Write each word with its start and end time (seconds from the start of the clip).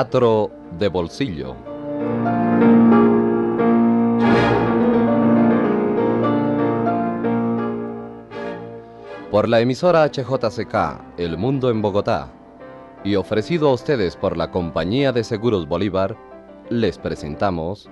Teatro 0.00 0.50
de 0.78 0.88
Bolsillo. 0.88 1.54
Por 9.30 9.46
la 9.46 9.60
emisora 9.60 10.06
HJCK 10.06 11.18
El 11.18 11.36
Mundo 11.36 11.68
en 11.68 11.82
Bogotá 11.82 12.32
y 13.04 13.16
ofrecido 13.16 13.68
a 13.68 13.74
ustedes 13.74 14.16
por 14.16 14.38
la 14.38 14.50
Compañía 14.50 15.12
de 15.12 15.22
Seguros 15.22 15.68
Bolívar, 15.68 16.16
les 16.70 16.96
presentamos 16.96 17.90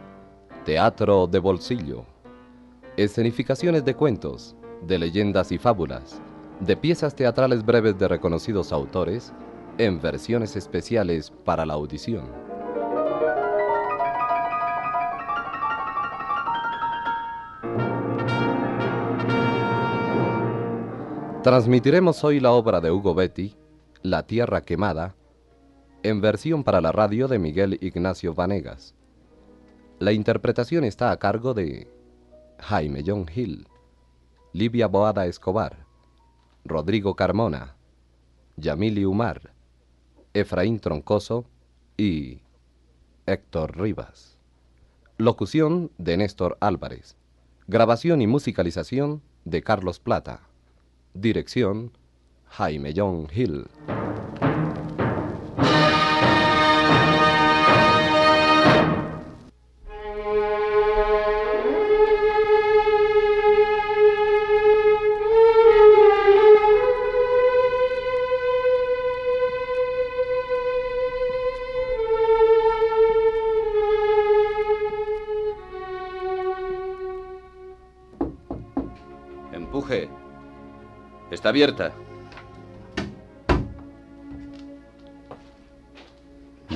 Teatro 0.65 1.27
de 1.27 1.41
Bolsillo. 1.41 2.07
Escenificaciones 2.97 3.85
de 3.85 3.95
cuentos, 3.95 4.57
de 4.81 4.99
leyendas 4.99 5.53
y 5.53 5.59
fábulas, 5.59 6.23
de 6.61 6.75
piezas 6.75 7.15
teatrales 7.15 7.67
breves 7.67 7.99
de 7.99 8.09
reconocidos 8.09 8.73
autores, 8.73 9.35
en 9.79 10.01
versiones 10.01 10.57
especiales 10.57 11.31
para 11.45 11.65
la 11.65 11.75
audición. 11.75 12.27
Transmitiremos 21.45 22.25
hoy 22.25 22.41
la 22.41 22.51
obra 22.51 22.81
de 22.81 22.91
Hugo 22.91 23.15
Betty, 23.15 23.57
La 24.03 24.27
Tierra 24.27 24.63
Quemada, 24.63 25.15
en 26.03 26.21
versión 26.21 26.65
para 26.65 26.81
la 26.81 26.91
radio 26.91 27.29
de 27.29 27.39
Miguel 27.39 27.79
Ignacio 27.81 28.35
Vanegas. 28.35 28.97
La 30.01 30.13
interpretación 30.13 30.83
está 30.85 31.13
a 31.13 31.17
cargo 31.19 31.55
de 31.55 31.89
Jaime 32.59 33.05
John 33.07 33.27
Hill, 33.33 33.69
Livia 34.53 34.89
Boada 34.89 35.27
Escobar, 35.27 35.87
Rodrigo 36.65 37.15
Carmona, 37.15 37.77
Yamili 38.57 39.05
Umar, 39.05 39.53
Efraín 40.41 40.81
Troncoso 40.81 41.45
y 41.97 42.41
Héctor 43.27 43.79
Rivas. 43.79 44.39
Locución 45.17 45.91
de 45.99 46.17
Néstor 46.17 46.57
Álvarez. 46.61 47.17
Grabación 47.67 48.23
y 48.23 48.27
musicalización 48.27 49.21
de 49.45 49.63
Carlos 49.63 49.99
Plata. 49.99 50.43
Dirección 51.15 51.93
Jaime 52.47 52.95
John 52.97 53.29
Hill. 53.35 53.67
Está 81.49 81.55
abierta. 81.55 81.93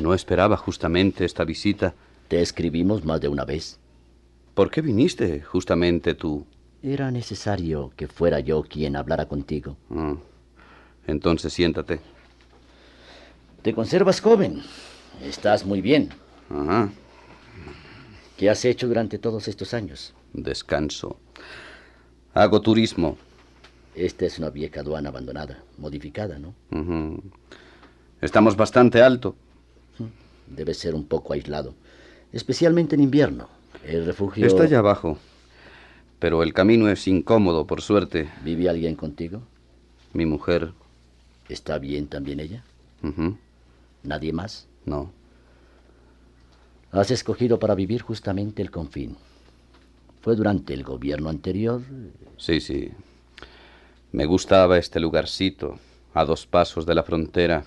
No 0.01 0.15
esperaba 0.15 0.57
justamente 0.57 1.27
esta 1.27 1.45
visita. 1.45 1.95
Te 2.29 2.41
escribimos 2.41 3.05
más 3.05 3.21
de 3.21 3.29
una 3.29 3.45
vez. 3.45 3.79
¿Por 4.55 4.71
qué 4.71 4.81
viniste 4.81 5.43
justamente 5.43 6.15
tú? 6.15 6.47
Era 6.83 7.11
necesario 7.11 7.93
que 7.97 8.09
fuera 8.09 8.41
yo 8.41 8.63
quien 8.63 8.97
hablara 8.97 9.27
contigo. 9.27 9.77
Ah, 9.91 10.17
entonces 11.07 11.53
siéntate. 11.53 12.01
Te 13.61 13.75
conservas 13.75 14.23
joven. 14.23 14.63
Estás 15.23 15.67
muy 15.67 15.83
bien. 15.83 16.09
Ajá. 16.49 16.89
¿Qué 18.39 18.49
has 18.49 18.65
hecho 18.65 18.89
durante 18.89 19.19
todos 19.19 19.49
estos 19.49 19.75
años? 19.75 20.15
Descanso. 20.33 21.19
Hago 22.33 22.63
turismo. 22.63 23.19
Esta 23.95 24.25
es 24.27 24.39
una 24.39 24.51
vieja 24.51 24.81
aduana 24.81 25.11
abandonada, 25.11 25.63
modificada, 25.79 26.39
¿no? 26.39 26.55
Estamos 28.21 28.57
bastante 28.57 29.03
alto. 29.03 29.37
Debe 30.47 30.75
ser 30.75 30.95
un 30.95 31.05
poco 31.05 31.33
aislado, 31.33 31.75
especialmente 32.33 32.95
en 32.95 33.03
invierno. 33.03 33.49
El 33.85 34.05
refugio... 34.05 34.47
Está 34.47 34.65
allá 34.65 34.79
abajo. 34.79 35.19
Pero 36.19 36.43
el 36.43 36.53
camino 36.53 36.89
es 36.89 37.09
incómodo, 37.09 37.67
por 37.67 37.83
suerte. 37.83 38.29
¿Vive 38.45 38.69
alguien 38.69 38.95
contigo? 38.95 39.43
Mi 40.13 40.25
mujer. 40.25 40.73
¿Está 41.49 41.79
bien 41.79 42.07
también 42.07 42.39
ella? 42.41 42.63
¿Nadie 44.05 44.33
más? 44.33 44.67
No. 44.85 45.11
Has 46.93 47.11
escogido 47.11 47.59
para 47.59 47.75
vivir 47.75 48.03
justamente 48.03 48.63
el 48.63 48.71
confín. 48.71 49.17
Fue 50.21 50.37
durante 50.37 50.75
el 50.75 50.85
gobierno 50.85 51.29
anterior. 51.29 51.83
Sí, 52.37 52.61
sí. 52.61 52.91
Me 54.13 54.27
gustaba 54.27 54.79
este 54.79 55.01
lugarcito, 55.01 55.79
a 56.15 56.25
dos 56.25 56.47
pasos 56.47 56.85
de 56.87 56.95
la 56.95 57.03
frontera. 57.03 57.65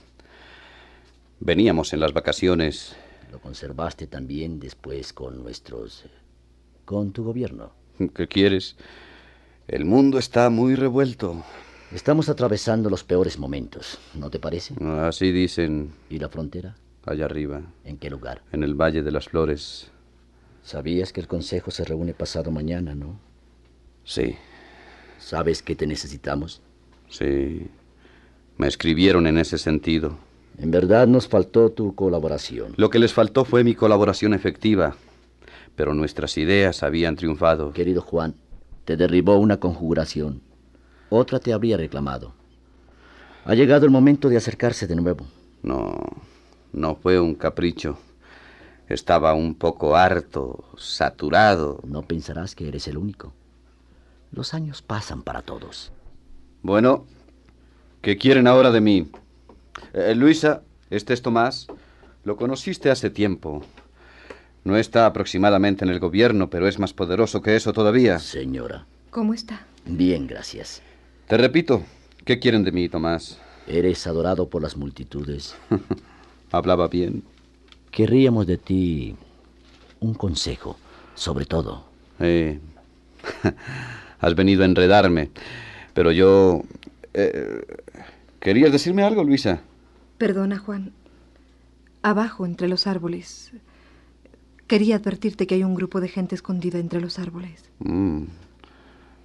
Veníamos 1.40 1.94
en 1.94 2.00
las 2.00 2.14
vacaciones. 2.14 2.96
Lo 3.32 3.40
conservaste 3.40 4.08
también 4.08 4.60
después 4.60 5.12
con 5.14 5.42
nuestros... 5.44 6.06
con 6.86 7.12
tu 7.12 7.24
gobierno. 7.24 7.72
¿Qué 8.14 8.28
quieres? 8.28 8.76
El 9.68 9.86
mundo 9.86 10.20
está 10.20 10.50
muy 10.50 10.76
revuelto. 10.76 11.44
Estamos 11.92 12.30
atravesando 12.30 12.90
los 12.90 13.04
peores 13.04 13.38
momentos, 13.40 14.00
¿no 14.14 14.30
te 14.30 14.40
parece? 14.40 14.74
Así 15.02 15.32
dicen 15.32 15.94
¿Y 16.10 16.20
la 16.20 16.30
frontera? 16.30 16.76
allá 17.06 17.26
arriba, 17.26 17.62
¿En 17.84 17.98
qué 17.98 18.10
lugar? 18.10 18.42
en 18.52 18.64
el 18.64 18.74
Valle 18.74 19.02
de 19.04 19.12
las 19.12 19.26
Flores. 19.30 19.92
Sabías 20.64 21.14
que 21.14 21.22
el 21.22 21.28
consejo 21.28 21.70
se 21.72 21.86
reúne 21.86 22.14
pasado 22.16 22.50
mañana, 22.52 22.96
¿no? 22.96 23.20
Sí, 24.04 24.36
¿Sabes 25.20 25.62
que 25.62 25.76
te 25.76 25.88
necesitamos? 25.88 26.62
sí. 27.10 27.68
Me 28.58 28.68
escribieron 28.68 29.28
en 29.28 29.38
ese 29.38 29.58
sentido. 29.58 30.18
En 30.58 30.72
verdad 30.72 31.08
nos 31.08 31.28
faltó 31.28 31.72
tu 31.72 31.94
colaboración. 31.94 32.74
Lo 32.78 32.90
que 32.90 33.00
les 33.00 33.12
faltó 33.12 33.44
fue 33.44 33.66
mi 33.66 33.76
colaboración 33.76 34.34
efectiva. 34.34 34.96
Pero 35.76 35.94
nuestras 35.94 36.38
ideas 36.38 36.82
habían 36.82 37.18
triunfado. 37.18 37.74
Querido 37.74 38.02
Juan, 38.02 38.36
te 38.86 38.96
derribó 38.96 39.36
una 39.36 39.58
conjuración. 39.60 40.42
Otra 41.10 41.40
te 41.40 41.52
habría 41.52 41.76
reclamado. 41.76 42.34
Ha 43.44 43.56
llegado 43.56 43.86
el 43.86 43.92
momento 43.92 44.30
de 44.30 44.38
acercarse 44.38 44.88
de 44.88 44.96
nuevo. 44.96 45.26
No, 45.62 46.00
no 46.72 46.96
fue 46.96 47.20
un 47.20 47.36
capricho. 47.36 47.98
Estaba 48.88 49.34
un 49.34 49.56
poco 49.56 49.98
harto, 49.98 50.64
saturado. 50.78 51.82
No 51.84 52.04
pensarás 52.04 52.56
que 52.56 52.70
eres 52.70 52.88
el 52.88 52.98
único. 52.98 53.34
Los 54.36 54.54
años 54.54 54.82
pasan 54.82 55.24
para 55.24 55.44
todos. 55.44 55.94
Bueno, 56.62 57.06
¿qué 58.02 58.18
quieren 58.18 58.48
ahora 58.48 58.70
de 58.70 58.82
mí? 58.82 59.10
Eh, 59.94 60.14
Luisa, 60.14 60.62
este 60.90 61.14
es 61.14 61.22
Tomás. 61.22 61.68
Lo 62.26 62.36
conociste 62.36 62.92
hace 62.92 63.10
tiempo. 63.10 63.64
No 64.66 64.76
está 64.76 65.06
aproximadamente 65.06 65.86
en 65.86 65.92
el 65.92 66.02
gobierno, 66.02 66.50
pero 66.50 66.68
es 66.68 66.80
más 66.80 66.92
poderoso 66.92 67.42
que 67.42 67.56
eso 67.56 67.72
todavía. 67.72 68.20
Señora. 68.20 68.86
¿Cómo 69.10 69.34
está? 69.34 69.66
Bien, 69.86 70.28
gracias. 70.28 70.82
Te 71.30 71.38
repito, 71.38 71.84
¿qué 72.26 72.38
quieren 72.38 72.66
de 72.66 72.74
mí, 72.74 72.90
Tomás? 72.90 73.40
Eres 73.68 74.06
adorado 74.06 74.50
por 74.50 74.62
las 74.62 74.76
multitudes. 74.76 75.56
Hablaba 76.52 76.90
bien. 76.90 77.24
Querríamos 77.90 78.48
de 78.48 78.58
ti 78.58 79.16
un 80.02 80.14
consejo, 80.14 80.78
sobre 81.14 81.46
todo. 81.46 81.86
Eh, 82.20 82.60
has 84.26 84.34
venido 84.36 84.64
a 84.64 84.66
enredarme, 84.66 85.30
pero 85.94 86.12
yo... 86.12 86.64
eh, 87.14 87.62
¿Querías 88.40 88.72
decirme 88.72 89.04
algo, 89.04 89.24
Luisa? 89.24 89.62
Perdona, 90.18 90.58
Juan. 90.58 90.94
Abajo, 92.02 92.46
entre 92.46 92.68
los 92.68 92.88
árboles. 92.88 93.52
Quería 94.68 94.96
advertirte 94.96 95.46
que 95.46 95.56
hay 95.56 95.64
un 95.64 95.76
grupo 95.76 96.02
de 96.02 96.08
gente 96.08 96.34
escondida 96.34 96.80
entre 96.80 97.02
los 97.02 97.20
árboles. 97.20 97.70
Mm. 97.80 98.24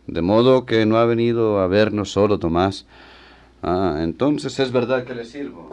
De 0.07 0.23
modo 0.23 0.67
que 0.67 0.85
no 0.85 0.99
ha 0.99 1.07
venido 1.07 1.61
a 1.61 1.67
vernos 1.67 2.13
solo, 2.13 2.39
Tomás. 2.39 2.85
Ah, 3.63 4.01
entonces 4.01 4.59
es 4.59 4.71
verdad 4.71 5.05
que 5.05 5.15
le 5.15 5.25
sirvo. 5.25 5.71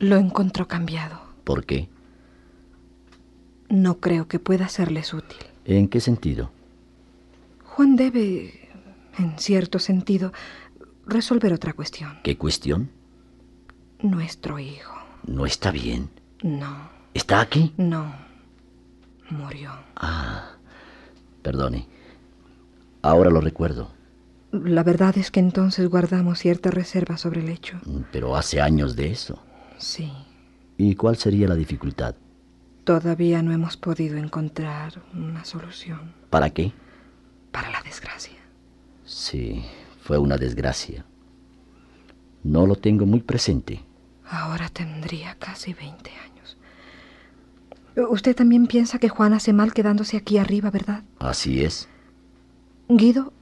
Lo 0.00 0.16
encontró 0.16 0.66
cambiado. 0.66 1.20
¿Por 1.44 1.64
qué? 1.64 1.88
No 3.68 3.98
creo 3.98 4.26
que 4.26 4.40
pueda 4.40 4.68
serles 4.68 5.14
útil. 5.14 5.38
¿En 5.78 5.88
qué 5.88 6.00
sentido? 6.00 6.50
Juan 7.64 7.96
debe, 7.96 8.68
en 9.18 9.38
cierto 9.38 9.78
sentido, 9.78 10.32
resolver 11.06 11.52
otra 11.52 11.72
cuestión. 11.72 12.18
¿Qué 12.22 12.36
cuestión? 12.36 12.90
Nuestro 14.02 14.58
hijo. 14.58 14.92
No 15.26 15.46
está 15.46 15.70
bien. 15.70 16.10
No, 16.42 16.90
¿Está 17.14 17.40
aquí? 17.40 17.72
no. 17.76 18.14
Murió. 19.30 19.70
Ah, 19.96 20.56
perdone. 21.40 21.88
Ahora 23.00 23.30
lo 23.30 23.40
recuerdo. 23.40 23.90
La 24.50 24.82
verdad 24.82 25.16
es 25.16 25.30
que 25.30 25.40
entonces 25.40 25.88
guardamos 25.88 26.38
cierta 26.40 26.70
reserva 26.70 27.16
sobre 27.16 27.40
el 27.40 27.48
hecho. 27.48 27.80
Pero 28.12 28.36
hace 28.36 28.60
años 28.60 28.94
de 28.94 29.10
eso. 29.10 29.42
Sí. 29.78 30.12
¿Y 30.76 30.96
cuál 30.96 31.16
sería 31.16 31.48
la 31.48 31.54
dificultad? 31.54 32.14
Todavía 32.84 33.42
no 33.42 33.52
hemos 33.52 33.76
podido 33.76 34.16
encontrar 34.16 35.02
una 35.14 35.44
solución. 35.44 36.12
¿Para 36.30 36.50
qué? 36.50 36.72
Para 37.52 37.70
la 37.70 37.80
desgracia. 37.82 38.38
Sí, 39.04 39.64
fue 40.02 40.18
una 40.18 40.36
desgracia. 40.36 41.04
No 42.42 42.66
lo 42.66 42.74
tengo 42.74 43.06
muy 43.06 43.20
presente. 43.20 43.84
Ahora 44.28 44.68
tendría 44.68 45.36
casi 45.38 45.74
20 45.74 46.10
años. 46.10 46.56
Usted 48.10 48.34
también 48.34 48.66
piensa 48.66 48.98
que 48.98 49.08
Juan 49.08 49.32
hace 49.34 49.52
mal 49.52 49.72
quedándose 49.72 50.16
aquí 50.16 50.38
arriba, 50.38 50.70
¿verdad? 50.70 51.04
Así 51.20 51.62
es. 51.62 51.88
Guido, 52.88 53.32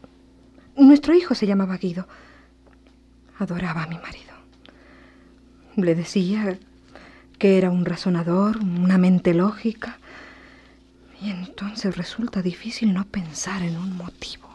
nuestro 0.77 1.15
hijo 1.15 1.35
se 1.35 1.47
llamaba 1.47 1.79
Guido. 1.79 2.07
Adoraba 3.39 3.85
a 3.85 3.87
mi 3.87 3.97
marido. 3.97 4.35
Le 5.77 5.95
decía 5.95 6.59
que 7.41 7.57
era 7.57 7.71
un 7.71 7.87
razonador, 7.87 8.59
una 8.59 8.99
mente 8.99 9.33
lógica. 9.33 9.99
Y 11.23 11.31
entonces 11.31 11.97
resulta 11.97 12.43
difícil 12.43 12.93
no 12.93 13.07
pensar 13.07 13.63
en 13.63 13.77
un 13.79 13.97
motivo. 13.97 14.49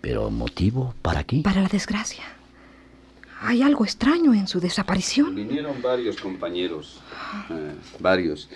¿Pero 0.00 0.28
motivo 0.28 0.92
para 1.00 1.22
qué? 1.22 1.40
Para 1.42 1.62
la 1.62 1.68
desgracia. 1.68 2.24
Hay 3.40 3.62
algo 3.62 3.84
extraño 3.84 4.34
en 4.34 4.48
su 4.48 4.58
desaparición. 4.58 5.36
Vinieron 5.36 5.80
varios 5.80 6.20
compañeros. 6.20 7.00
eh, 7.50 7.74
varios. 8.00 8.48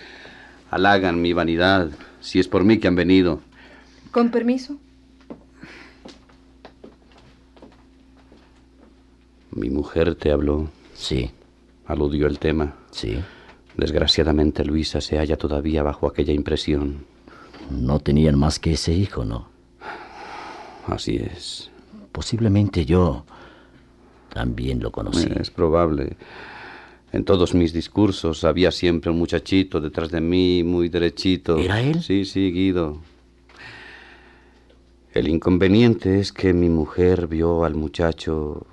Halagan 0.69 1.21
mi 1.21 1.31
vanidad, 1.31 1.89
si 2.19 2.39
es 2.39 2.47
por 2.47 2.65
mí 2.65 2.77
que 2.77 2.89
han 2.89 2.95
venido. 2.95 3.39
Con 4.11 4.31
permiso. 4.31 4.77
Mi 9.51 9.69
mujer 9.69 10.15
te 10.15 10.29
habló, 10.29 10.69
Sí, 10.93 11.31
aludió 11.89 12.27
el 12.27 12.39
tema. 12.39 12.75
sí. 12.91 13.19
Desgraciadamente 13.77 14.65
Luisa 14.65 14.99
se 14.99 15.17
halla 15.17 15.37
todavía 15.37 15.83
bajo 15.83 16.07
aquella 16.07 16.33
impresión. 16.33 17.05
No 17.69 17.99
tenían 17.99 18.37
más 18.37 18.59
que 18.59 18.73
ese 18.73 18.91
hijo, 18.91 19.23
¿no? 19.23 19.47
Así 20.85 21.15
es. 21.15 21.71
Posiblemente 22.11 22.83
yo 22.85 23.23
también 24.33 24.81
lo 24.81 24.91
conocí. 24.91 25.29
Es 25.39 25.49
probable. 25.49 26.17
En 27.13 27.23
todos 27.23 27.53
mis 27.53 27.71
discursos 27.71 28.43
había 28.43 28.71
siempre 28.71 29.11
un 29.11 29.17
muchachito 29.17 29.79
detrás 29.79 30.11
de 30.11 30.19
mí, 30.19 30.61
muy 30.63 30.89
derechito. 30.89 31.57
¿Era 31.57 31.79
él? 31.79 32.03
Sí, 32.03 32.25
sí, 32.25 32.51
Guido. 32.51 32.99
El 35.13 35.29
inconveniente 35.29 36.19
es 36.19 36.33
que 36.33 36.53
mi 36.53 36.67
mujer 36.67 37.27
vio 37.27 37.63
al 37.63 37.75
muchacho 37.75 38.67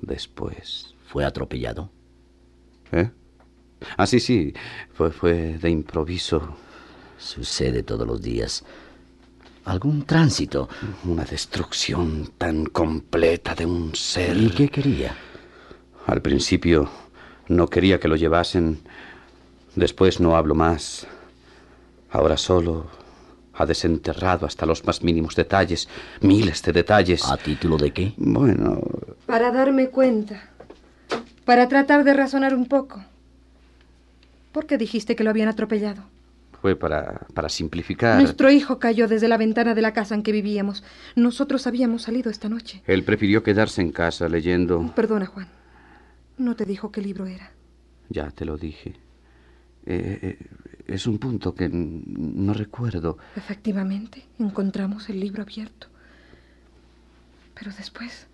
después. 0.00 0.94
¿Fue 1.08 1.24
atropellado? 1.24 1.90
¿Eh? 2.92 3.10
Ah, 3.96 4.06
sí, 4.06 4.20
sí. 4.20 4.54
Fue, 4.92 5.10
fue 5.10 5.58
de 5.58 5.70
improviso. 5.70 6.56
Sucede 7.18 7.82
todos 7.82 8.06
los 8.06 8.20
días. 8.20 8.64
¿Algún 9.64 10.04
tránsito? 10.04 10.68
Una 11.04 11.24
destrucción 11.24 12.32
tan 12.36 12.66
completa 12.66 13.54
de 13.54 13.64
un 13.66 13.94
ser. 13.94 14.36
¿Y 14.36 14.50
qué 14.50 14.68
quería? 14.68 15.14
Al 16.06 16.20
principio 16.20 16.90
no 17.48 17.68
quería 17.68 18.00
que 18.00 18.08
lo 18.08 18.16
llevasen. 18.16 18.80
Después 19.76 20.20
no 20.20 20.36
hablo 20.36 20.54
más. 20.54 21.06
Ahora 22.10 22.36
solo 22.36 22.86
ha 23.54 23.66
desenterrado 23.66 24.46
hasta 24.46 24.66
los 24.66 24.84
más 24.84 25.02
mínimos 25.02 25.36
detalles, 25.36 25.88
miles 26.20 26.62
de 26.62 26.72
detalles. 26.72 27.24
¿A 27.30 27.36
título 27.36 27.76
de 27.76 27.92
qué? 27.92 28.14
Bueno, 28.16 28.80
Para 29.26 29.52
darme 29.52 29.88
cuenta. 29.88 30.50
Para 31.44 31.68
tratar 31.68 32.04
de 32.04 32.14
razonar 32.14 32.54
un 32.54 32.66
poco. 32.66 33.04
¿Por 34.52 34.66
qué 34.66 34.78
dijiste 34.78 35.16
que 35.16 35.24
lo 35.24 35.30
habían 35.30 35.48
atropellado? 35.48 36.04
fue 36.62 36.76
para, 36.76 37.26
para 37.34 37.48
simplificar. 37.48 38.20
Nuestro 38.20 38.48
hijo 38.48 38.78
cayó 38.78 39.08
desde 39.08 39.26
la 39.26 39.36
ventana 39.36 39.74
de 39.74 39.82
la 39.82 39.92
casa 39.92 40.14
en 40.14 40.22
que 40.22 40.30
vivíamos. 40.30 40.84
Nosotros 41.16 41.66
habíamos 41.66 42.02
salido 42.02 42.30
esta 42.30 42.48
noche. 42.48 42.84
Él 42.86 43.02
prefirió 43.02 43.42
quedarse 43.42 43.82
en 43.82 43.90
casa 43.90 44.28
leyendo. 44.28 44.92
Perdona, 44.94 45.26
Juan. 45.26 45.48
No 46.38 46.54
te 46.54 46.64
dijo 46.64 46.92
qué 46.92 47.02
libro 47.02 47.26
era. 47.26 47.50
Ya 48.10 48.30
te 48.30 48.44
lo 48.44 48.56
dije. 48.56 48.94
Eh, 49.86 50.18
eh, 50.22 50.38
es 50.86 51.08
un 51.08 51.18
punto 51.18 51.52
que 51.52 51.68
no 51.68 52.54
recuerdo. 52.54 53.18
Efectivamente, 53.34 54.24
encontramos 54.38 55.08
el 55.08 55.18
libro 55.18 55.42
abierto. 55.42 55.88
Pero 57.58 57.72
después, 57.76 58.28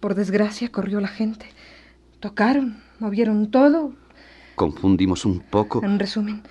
por 0.00 0.16
desgracia, 0.16 0.72
corrió 0.72 1.00
la 1.00 1.06
gente. 1.06 1.46
Tocaron, 2.20 2.78
movieron 2.98 3.50
todo. 3.50 3.92
Confundimos 4.56 5.24
un 5.24 5.40
poco. 5.40 5.84
En 5.84 5.98
resumen, 5.98 6.42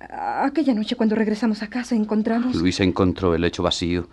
aquella 0.00 0.74
noche 0.74 0.96
cuando 0.96 1.14
regresamos 1.14 1.62
a 1.62 1.68
casa 1.68 1.94
encontramos... 1.94 2.54
Luisa 2.56 2.82
encontró 2.82 3.34
el 3.34 3.42
lecho 3.42 3.62
vacío. 3.62 4.08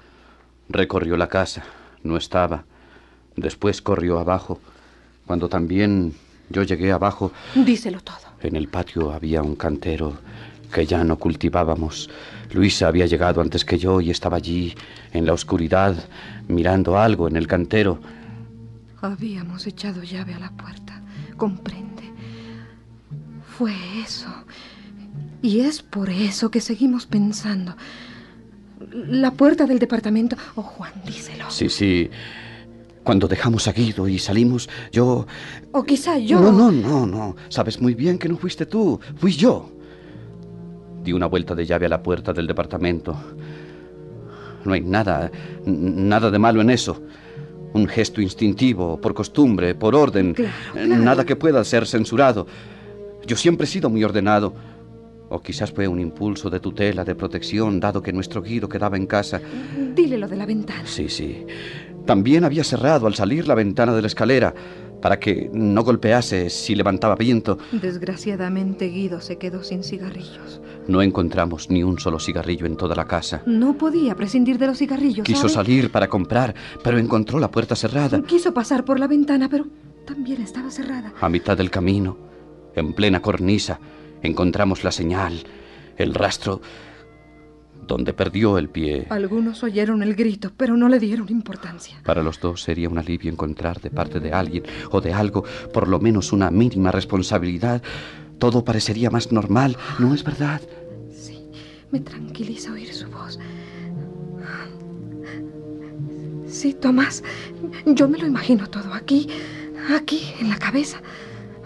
Recorrió 0.70 1.18
la 1.18 1.28
casa. 1.28 1.64
No 2.04 2.18
estaba. 2.18 2.66
Después 3.36 3.82
corrió 3.82 4.20
abajo. 4.20 4.60
Cuando 5.26 5.50
también 5.50 6.14
yo 6.50 6.62
llegué 6.62 6.92
abajo, 6.92 7.32
Díselo 7.56 8.00
todo. 8.02 8.18
en 8.42 8.56
el 8.56 8.68
patio 8.68 9.12
había 9.12 9.42
un 9.42 9.56
cantero 9.56 10.20
que 10.72 10.86
ya 10.86 11.04
no 11.04 11.18
cultivábamos. 11.18 12.10
Luisa 12.54 12.88
había 12.88 13.08
llegado 13.08 13.42
antes 13.42 13.66
que 13.66 13.80
yo 13.80 14.02
y 14.02 14.12
estaba 14.12 14.38
allí, 14.38 14.76
en 15.14 15.26
la 15.26 15.34
oscuridad, 15.34 15.96
mirando 16.48 16.98
algo 17.00 17.28
en 17.28 17.38
el 17.38 17.48
cantero. 17.48 18.00
Habíamos 19.02 19.68
echado 19.68 20.04
llave 20.04 20.34
a 20.34 20.40
la 20.40 20.52
puerta. 20.52 21.02
Comprende. 21.38 22.04
Fue 23.58 23.74
eso. 24.04 24.30
Y 25.42 25.60
es 25.62 25.82
por 25.82 26.10
eso 26.10 26.50
que 26.50 26.62
seguimos 26.62 27.06
pensando. 27.06 27.76
La 28.92 29.32
puerta 29.32 29.66
del 29.66 29.80
departamento. 29.80 30.36
Oh, 30.56 30.62
Juan, 30.62 30.92
díselo. 31.06 31.50
Sí, 31.50 31.70
sí. 31.70 32.10
Cuando 33.04 33.28
dejamos 33.28 33.68
a 33.68 33.72
Guido 33.72 34.08
y 34.08 34.18
salimos, 34.18 34.68
yo... 34.92 35.28
O 35.72 35.84
quizá 35.84 36.18
yo. 36.18 36.40
No, 36.40 36.52
no, 36.52 36.72
no, 36.72 37.06
no. 37.06 37.36
Sabes 37.50 37.80
muy 37.80 37.94
bien 37.94 38.18
que 38.18 38.28
no 38.28 38.38
fuiste 38.38 38.66
tú, 38.66 39.00
fui 39.18 39.32
yo. 39.34 39.72
Di 41.04 41.14
una 41.14 41.28
vuelta 41.28 41.54
de 41.54 41.68
llave 41.68 41.86
a 41.86 41.90
la 41.90 42.02
puerta 42.02 42.34
del 42.34 42.48
departamento. 42.48 43.16
No 44.66 44.74
hay 44.74 44.82
nada, 44.82 45.32
nada 45.66 46.32
de 46.32 46.40
malo 46.40 46.62
en 46.62 46.72
eso. 46.72 47.00
Un 47.74 47.88
gesto 47.88 48.22
instintivo, 48.22 49.00
por 49.02 49.14
costumbre, 49.14 49.76
por 49.76 49.96
orden. 49.96 50.34
Claro, 50.34 50.52
Eh, 50.76 50.86
claro. 50.86 51.04
Nada 51.04 51.26
que 51.26 51.36
pueda 51.36 51.64
ser 51.64 51.86
censurado. 51.88 52.48
Yo 53.26 53.36
siempre 53.36 53.66
he 53.66 53.68
sido 53.68 53.90
muy 53.90 54.04
ordenado. 54.04 54.54
O 55.28 55.42
quizás 55.42 55.72
fue 55.72 55.88
un 55.88 56.00
impulso 56.00 56.50
de 56.52 56.60
tutela, 56.60 57.04
de 57.04 57.16
protección, 57.16 57.80
dado 57.80 58.02
que 58.02 58.14
nuestro 58.14 58.42
Guido 58.44 58.70
quedaba 58.70 58.96
en 58.96 59.08
casa. 59.08 59.42
Dile 59.96 60.18
lo 60.20 60.28
de 60.28 60.36
la 60.36 60.46
ventana. 60.46 60.84
Sí, 60.86 61.10
sí. 61.10 61.46
También 62.06 62.44
había 62.46 62.64
cerrado 62.64 63.08
al 63.08 63.16
salir 63.16 63.48
la 63.48 63.56
ventana 63.56 63.94
de 63.96 64.02
la 64.02 64.08
escalera 64.08 64.54
para 65.02 65.20
que 65.20 65.50
no 65.52 65.84
golpease 65.84 66.52
si 66.52 66.76
levantaba 66.76 67.16
viento. 67.16 67.58
Desgraciadamente, 67.72 68.86
Guido 68.88 69.20
se 69.20 69.38
quedó 69.38 69.64
sin 69.64 69.84
cigarrillos. 69.84 70.62
No 70.88 71.02
encontramos 71.02 71.70
ni 71.70 71.84
un 71.84 72.00
solo 72.00 72.20
cigarrillo 72.20 72.66
en 72.66 72.78
toda 72.78 72.96
la 72.96 73.06
casa. 73.06 73.42
No 73.46 73.78
podía 73.78 74.16
prescindir 74.16 74.58
de 74.58 74.68
los 74.68 74.78
cigarrillos. 74.78 75.26
Quiso 75.26 75.50
¿sabe? 75.50 75.66
salir 75.66 75.92
para 75.92 76.08
comprar, 76.08 76.54
pero 76.84 76.98
encontró 76.98 77.40
la 77.40 77.50
puerta 77.50 77.76
cerrada. 77.76 78.22
Quiso 78.22 78.54
pasar 78.54 78.86
por 78.86 79.00
la 79.00 79.08
ventana, 79.08 79.50
pero 79.50 79.66
también 80.06 80.42
estaba 80.42 80.70
cerrada. 80.70 81.14
A 81.20 81.30
mitad 81.30 81.58
del 81.58 81.72
camino, 81.72 82.18
en 82.76 82.94
plena 82.94 83.22
cornisa, 83.22 83.80
encontramos 84.22 84.84
la 84.84 84.92
señal, 84.92 85.44
el 85.98 86.14
rastro 86.14 86.62
donde 87.88 88.14
perdió 88.14 88.58
el 88.58 88.70
pie. 88.70 89.08
Algunos 89.10 89.64
oyeron 89.64 90.02
el 90.02 90.16
grito, 90.16 90.52
pero 90.56 90.76
no 90.78 90.90
le 90.90 91.00
dieron 91.00 91.30
importancia. 91.30 92.02
Para 92.04 92.24
los 92.24 92.40
dos 92.40 92.62
sería 92.62 92.90
un 92.90 92.98
alivio 92.98 93.32
encontrar 93.32 93.80
de 93.80 93.92
parte 93.92 94.20
de 94.20 94.34
alguien 94.34 94.64
o 94.92 95.02
de 95.02 95.14
algo 95.14 95.44
por 95.74 95.88
lo 95.88 96.00
menos 96.00 96.34
una 96.34 96.52
mínima 96.52 96.92
responsabilidad. 96.92 97.82
Todo 98.40 98.66
parecería 98.66 99.10
más 99.10 99.32
normal, 99.32 99.78
¿no 100.00 100.14
es 100.14 100.24
verdad? 100.24 100.62
Me 101.96 102.02
tranquiliza 102.02 102.74
oír 102.74 102.94
su 102.94 103.08
voz. 103.10 103.40
Sí, 106.46 106.74
Tomás, 106.74 107.24
yo 107.86 108.10
me 108.10 108.18
lo 108.18 108.28
imagino 108.28 108.70
todo 108.70 108.94
aquí, 108.94 109.30
aquí, 109.96 110.34
en 110.42 110.50
la 110.50 110.58
cabeza. 110.58 111.02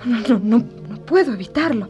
No, 0.06 0.20
no, 0.20 0.38
no, 0.38 0.64
no 0.88 1.04
puedo 1.04 1.34
evitarlo. 1.34 1.90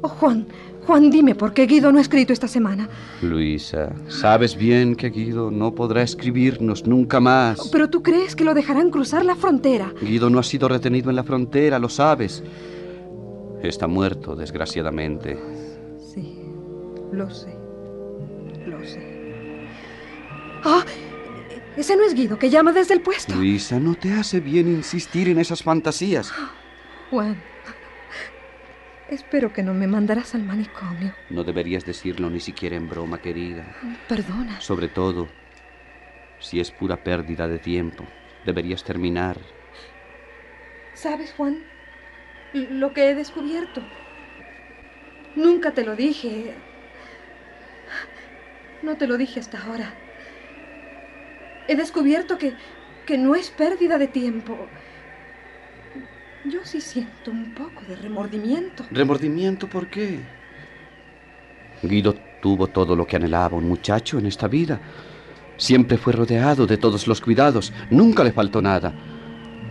Oh, 0.00 0.08
Juan, 0.08 0.48
Juan, 0.88 1.08
dime 1.08 1.36
por 1.36 1.54
qué 1.54 1.66
Guido 1.66 1.92
no 1.92 1.98
ha 1.98 2.02
escrito 2.02 2.32
esta 2.32 2.48
semana. 2.48 2.88
Luisa, 3.22 3.94
sabes 4.08 4.56
bien 4.56 4.96
que 4.96 5.10
Guido 5.10 5.52
no 5.52 5.72
podrá 5.72 6.02
escribirnos 6.02 6.84
nunca 6.84 7.20
más. 7.20 7.68
Pero 7.70 7.88
tú 7.88 8.02
crees 8.02 8.34
que 8.34 8.42
lo 8.42 8.54
dejarán 8.54 8.90
cruzar 8.90 9.24
la 9.24 9.36
frontera. 9.36 9.94
Guido 10.02 10.30
no 10.30 10.40
ha 10.40 10.42
sido 10.42 10.66
retenido 10.66 11.10
en 11.10 11.16
la 11.16 11.22
frontera, 11.22 11.78
lo 11.78 11.88
sabes. 11.88 12.42
Está 13.62 13.86
muerto, 13.86 14.34
desgraciadamente. 14.34 15.65
Lo 17.16 17.30
sé, 17.30 17.56
lo 18.66 18.84
sé. 18.84 19.66
Ah, 20.64 20.84
Ese 21.76 21.96
no 21.96 22.04
es 22.04 22.14
Guido, 22.14 22.38
que 22.38 22.50
llama 22.50 22.72
desde 22.72 22.92
el 22.94 23.00
puesto. 23.00 23.34
Luisa, 23.34 23.80
no 23.80 23.94
te 23.94 24.12
hace 24.12 24.40
bien 24.40 24.68
insistir 24.68 25.28
en 25.30 25.38
esas 25.38 25.62
fantasías. 25.62 26.30
Juan, 27.10 27.40
espero 29.08 29.52
que 29.52 29.62
no 29.62 29.72
me 29.72 29.86
mandarás 29.86 30.34
al 30.34 30.42
manicomio. 30.42 31.14
No 31.30 31.42
deberías 31.42 31.86
decirlo 31.86 32.28
ni 32.28 32.40
siquiera 32.40 32.76
en 32.76 32.88
broma, 32.88 33.18
querida. 33.22 33.64
Perdona. 34.08 34.60
Sobre 34.60 34.88
todo, 34.88 35.28
si 36.38 36.60
es 36.60 36.70
pura 36.70 37.02
pérdida 37.02 37.48
de 37.48 37.58
tiempo, 37.58 38.04
deberías 38.44 38.84
terminar. 38.84 39.38
¿Sabes, 40.94 41.32
Juan? 41.34 41.62
Lo 42.52 42.92
que 42.92 43.10
he 43.10 43.14
descubierto. 43.14 43.82
Nunca 45.34 45.72
te 45.72 45.84
lo 45.84 45.94
dije. 45.96 46.54
No 48.82 48.96
te 48.96 49.06
lo 49.06 49.16
dije 49.16 49.40
hasta 49.40 49.62
ahora. 49.62 49.94
He 51.68 51.76
descubierto 51.76 52.38
que, 52.38 52.54
que 53.06 53.18
no 53.18 53.34
es 53.34 53.50
pérdida 53.50 53.98
de 53.98 54.06
tiempo. 54.06 54.56
Yo 56.44 56.60
sí 56.64 56.80
siento 56.80 57.30
un 57.30 57.54
poco 57.54 57.82
de 57.88 57.96
remordimiento. 57.96 58.84
¿Remordimiento 58.90 59.68
por 59.68 59.88
qué? 59.88 60.20
Guido 61.82 62.14
tuvo 62.40 62.68
todo 62.68 62.94
lo 62.94 63.06
que 63.06 63.16
anhelaba 63.16 63.56
un 63.56 63.68
muchacho 63.68 64.18
en 64.18 64.26
esta 64.26 64.46
vida. 64.46 64.80
Siempre 65.56 65.96
fue 65.96 66.12
rodeado 66.12 66.66
de 66.66 66.76
todos 66.76 67.06
los 67.08 67.20
cuidados. 67.20 67.72
Nunca 67.90 68.22
le 68.22 68.32
faltó 68.32 68.62
nada. 68.62 68.94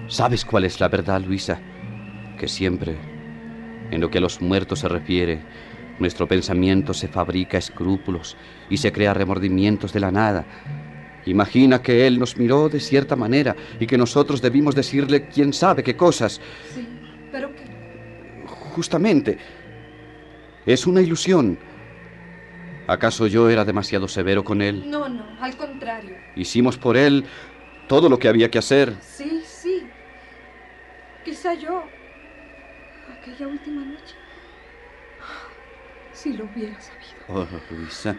¿Sabes 0.07 0.43
cuál 0.43 0.65
es 0.65 0.79
la 0.79 0.89
verdad, 0.89 1.21
Luisa? 1.21 1.59
Que 2.37 2.47
siempre, 2.47 2.97
en 3.91 4.01
lo 4.01 4.09
que 4.09 4.17
a 4.17 4.21
los 4.21 4.41
muertos 4.41 4.79
se 4.79 4.89
refiere, 4.89 5.41
nuestro 5.99 6.27
pensamiento 6.27 6.93
se 6.93 7.07
fabrica 7.07 7.57
escrúpulos 7.57 8.35
y 8.69 8.77
se 8.77 8.91
crea 8.91 9.13
remordimientos 9.13 9.93
de 9.93 9.99
la 9.99 10.11
nada. 10.11 10.45
Imagina 11.25 11.81
que 11.81 12.05
él 12.05 12.19
nos 12.19 12.37
miró 12.37 12.69
de 12.69 12.79
cierta 12.79 13.15
manera 13.15 13.55
y 13.79 13.87
que 13.87 13.97
nosotros 13.97 14.41
debimos 14.41 14.75
decirle 14.75 15.27
quién 15.27 15.53
sabe 15.53 15.83
qué 15.83 15.95
cosas. 15.95 16.39
Sí, 16.73 16.87
pero 17.31 17.49
que... 17.53 17.63
Justamente. 18.45 19.37
Es 20.65 20.85
una 20.85 21.01
ilusión. 21.01 21.57
¿Acaso 22.87 23.25
yo 23.25 23.49
era 23.49 23.65
demasiado 23.65 24.07
severo 24.07 24.43
con 24.43 24.61
él? 24.61 24.89
No, 24.89 25.09
no, 25.09 25.25
al 25.39 25.55
contrario. 25.57 26.15
Hicimos 26.35 26.77
por 26.77 26.97
él 26.97 27.25
todo 27.87 28.09
lo 28.09 28.19
que 28.19 28.27
había 28.27 28.51
que 28.51 28.59
hacer. 28.59 28.95
Sí, 29.01 29.41
sí. 29.43 29.83
Quizá 31.23 31.55
yo, 31.55 31.83
aquella 33.19 33.47
última 33.47 33.81
noche, 33.83 34.15
si 36.25 36.33
lo 36.33 36.45
hubiera 36.45 36.75
sabido. 36.81 37.15
Oh, 37.27 37.47
Luisa. 37.69 38.15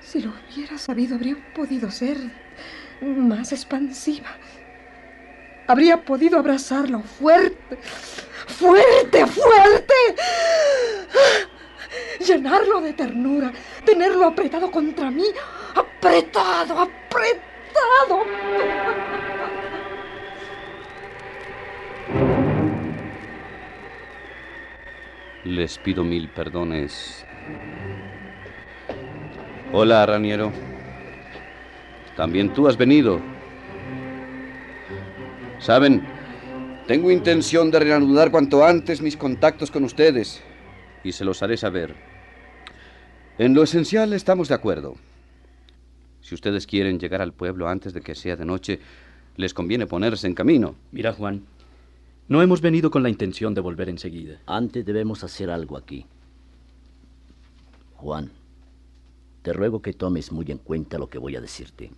Si 0.00 0.20
lo 0.20 0.32
hubiera 0.32 0.76
sabido, 0.76 1.14
habría 1.14 1.36
podido 1.54 1.88
ser 1.88 2.16
más 3.00 3.52
expansiva. 3.52 4.26
Habría 5.68 6.04
podido 6.04 6.40
abrazarlo 6.40 7.00
fuerte, 7.00 7.78
fuerte, 8.48 9.24
fuerte. 9.24 9.94
Llenarlo 12.26 12.80
de 12.80 12.92
ternura, 12.92 13.52
tenerlo 13.84 14.26
apretado 14.26 14.68
contra 14.72 15.12
mí, 15.12 15.26
apretado, 15.76 16.76
apretado. 16.76 18.24
Les 25.50 25.78
pido 25.78 26.04
mil 26.04 26.28
perdones. 26.28 27.26
Hola, 29.72 30.06
Raniero. 30.06 30.52
También 32.16 32.52
tú 32.52 32.68
has 32.68 32.76
venido. 32.76 33.20
Saben, 35.58 36.06
tengo 36.86 37.10
intención 37.10 37.68
de 37.72 37.80
reanudar 37.80 38.30
cuanto 38.30 38.64
antes 38.64 39.02
mis 39.02 39.16
contactos 39.16 39.72
con 39.72 39.82
ustedes 39.82 40.40
y 41.02 41.10
se 41.10 41.24
los 41.24 41.42
haré 41.42 41.56
saber. 41.56 41.96
En 43.36 43.52
lo 43.52 43.64
esencial 43.64 44.12
estamos 44.12 44.46
de 44.46 44.54
acuerdo. 44.54 44.94
Si 46.20 46.36
ustedes 46.36 46.64
quieren 46.64 47.00
llegar 47.00 47.22
al 47.22 47.32
pueblo 47.32 47.68
antes 47.68 47.92
de 47.92 48.02
que 48.02 48.14
sea 48.14 48.36
de 48.36 48.44
noche, 48.44 48.78
les 49.34 49.52
conviene 49.52 49.88
ponerse 49.88 50.28
en 50.28 50.34
camino. 50.34 50.76
Mira, 50.92 51.12
Juan, 51.12 51.42
no 52.30 52.40
hemos 52.42 52.60
venido 52.60 52.92
con 52.92 53.02
la 53.02 53.10
intención 53.10 53.54
de 53.54 53.60
volver 53.60 53.88
enseguida. 53.88 54.38
Antes 54.46 54.86
debemos 54.86 55.24
hacer 55.24 55.50
algo 55.50 55.76
aquí. 55.76 56.06
Juan, 57.96 58.30
te 59.42 59.52
ruego 59.52 59.82
que 59.82 59.92
tomes 59.92 60.30
muy 60.30 60.46
en 60.48 60.58
cuenta 60.58 60.96
lo 60.96 61.10
que 61.10 61.18
voy 61.18 61.34
a 61.34 61.40
decirte. 61.40 61.90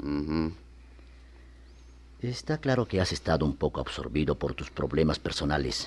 Está 2.22 2.56
claro 2.56 2.88
que 2.88 2.98
has 2.98 3.12
estado 3.12 3.44
un 3.44 3.54
poco 3.54 3.82
absorbido 3.82 4.38
por 4.38 4.54
tus 4.54 4.70
problemas 4.70 5.18
personales, 5.18 5.86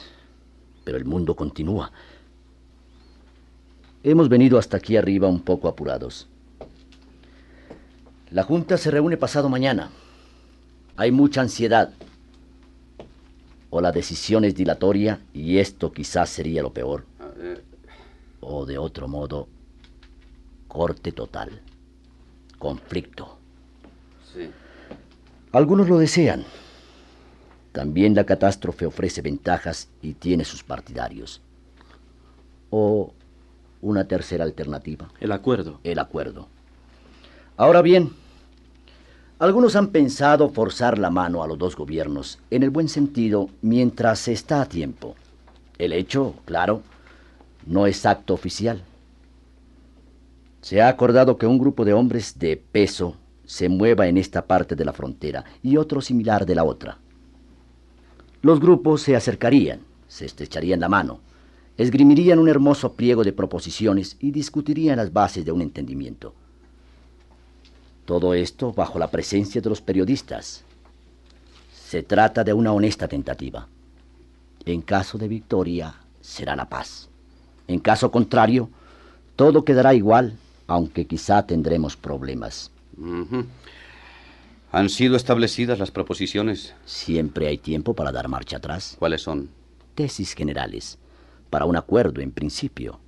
pero 0.84 1.00
el 1.00 1.06
mundo 1.06 1.36
continúa. 1.36 1.92
Hemos 4.04 4.30
venido 4.30 4.60
hasta 4.60 4.78
aquí 4.78 4.96
arriba 4.96 5.28
un 5.28 5.42
poco 5.42 5.68
apurados. 5.68 6.28
La 8.30 8.44
Junta 8.44 8.78
se 8.78 8.92
reúne 8.92 9.18
pasado 9.18 9.50
mañana. 9.50 9.90
Hay 10.98 11.12
mucha 11.12 11.42
ansiedad. 11.42 11.94
O 13.78 13.82
la 13.82 13.92
decisión 13.92 14.46
es 14.46 14.56
dilatoria 14.56 15.20
y 15.34 15.58
esto 15.58 15.92
quizás 15.92 16.30
sería 16.30 16.62
lo 16.62 16.72
peor. 16.72 17.04
O 18.40 18.66
de 18.66 18.78
otro 18.78 19.10
modo, 19.10 19.50
corte 20.70 21.12
total. 21.12 21.60
Conflicto. 22.58 23.38
Sí. 24.34 24.50
Algunos 25.52 25.90
lo 25.90 25.98
desean. 25.98 26.46
También 27.74 28.16
la 28.16 28.24
catástrofe 28.26 28.86
ofrece 28.86 29.22
ventajas 29.22 29.90
y 30.02 30.14
tiene 30.14 30.46
sus 30.46 30.64
partidarios. 30.64 31.42
O 32.70 33.12
una 33.82 34.08
tercera 34.08 34.46
alternativa, 34.46 35.10
El 35.20 35.34
acuerdo. 35.34 35.82
el 35.84 36.00
acuerdo. 36.00 36.48
Ahora 37.58 37.82
bien, 37.82 38.12
algunos 39.38 39.76
han 39.76 39.88
pensado 39.88 40.50
forzar 40.50 40.98
la 40.98 41.10
mano 41.10 41.44
a 41.44 41.48
los 41.48 41.58
dos 41.58 41.76
gobiernos 41.76 42.40
en 42.52 42.64
el 42.64 42.70
buen 42.70 42.88
sentido 42.88 43.50
mientras 43.62 44.20
se 44.20 44.32
está 44.32 44.62
a 44.62 44.70
tiempo. 44.70 45.16
El 45.78 45.92
hecho, 45.92 46.36
claro, 46.46 46.82
no 47.66 47.86
es 47.86 48.06
acto 48.06 48.34
oficial. 48.34 48.82
Se 50.62 50.82
ha 50.82 50.88
acordado 50.88 51.38
que 51.38 51.46
un 51.46 51.60
grupo 51.60 51.84
de 51.84 51.94
hombres 51.94 52.40
de 52.40 52.56
peso 52.56 53.18
se 53.46 53.68
mueva 53.68 54.08
en 54.08 54.18
esta 54.18 54.46
parte 54.48 54.76
de 54.76 54.86
la 54.86 54.94
frontera 54.94 55.44
y 55.62 55.78
otro 55.78 56.02
similar 56.02 56.46
de 56.46 56.56
la 56.56 56.64
otra. 56.64 56.98
Los 58.42 58.60
grupos 58.60 59.02
se 59.02 59.16
acercarían, 59.16 59.82
se 60.08 60.26
estrecharían 60.26 60.80
la 60.80 60.88
mano, 60.88 61.20
esgrimirían 61.78 62.40
un 62.40 62.48
hermoso 62.48 62.94
pliego 62.94 63.24
de 63.24 63.34
proposiciones 63.34 64.16
y 64.20 64.32
discutirían 64.32 64.98
las 64.98 65.12
bases 65.12 65.44
de 65.44 65.52
un 65.52 65.62
entendimiento. 65.62 66.34
Todo 68.06 68.34
esto 68.34 68.72
bajo 68.72 69.00
la 69.00 69.10
presencia 69.10 69.62
de 69.62 69.70
los 69.70 69.82
periodistas. 69.82 70.64
Se 71.74 72.04
trata 72.04 72.44
de 72.44 72.54
una 72.54 72.72
honesta 72.72 73.08
tentativa. 73.08 73.68
En 74.66 74.82
caso 74.82 75.18
de 75.18 75.28
victoria, 75.28 75.96
será 76.22 76.56
la 76.56 76.70
paz. 76.70 77.10
En 77.68 77.80
caso 77.80 78.12
contrario, 78.12 78.70
todo 79.36 79.66
quedará 79.66 79.94
igual, 79.94 80.38
aunque 80.68 81.06
quizá 81.06 81.46
tendremos 81.46 81.96
problemas. 81.98 82.72
¿Han 84.72 84.90
sido 84.90 85.16
establecidas 85.16 85.80
las 85.80 85.92
proposiciones? 85.92 86.74
Siempre 86.86 87.48
hay 87.48 87.58
tiempo 87.58 87.94
para 87.94 88.12
dar 88.12 88.28
marcha 88.28 88.58
atrás. 88.58 88.96
¿Cuáles 89.00 89.22
son? 89.22 89.50
Tesis 89.96 90.34
generales, 90.34 90.98
para 91.50 91.66
un 91.66 91.76
acuerdo 91.76 92.22
en 92.22 92.32
principio. 92.32 93.00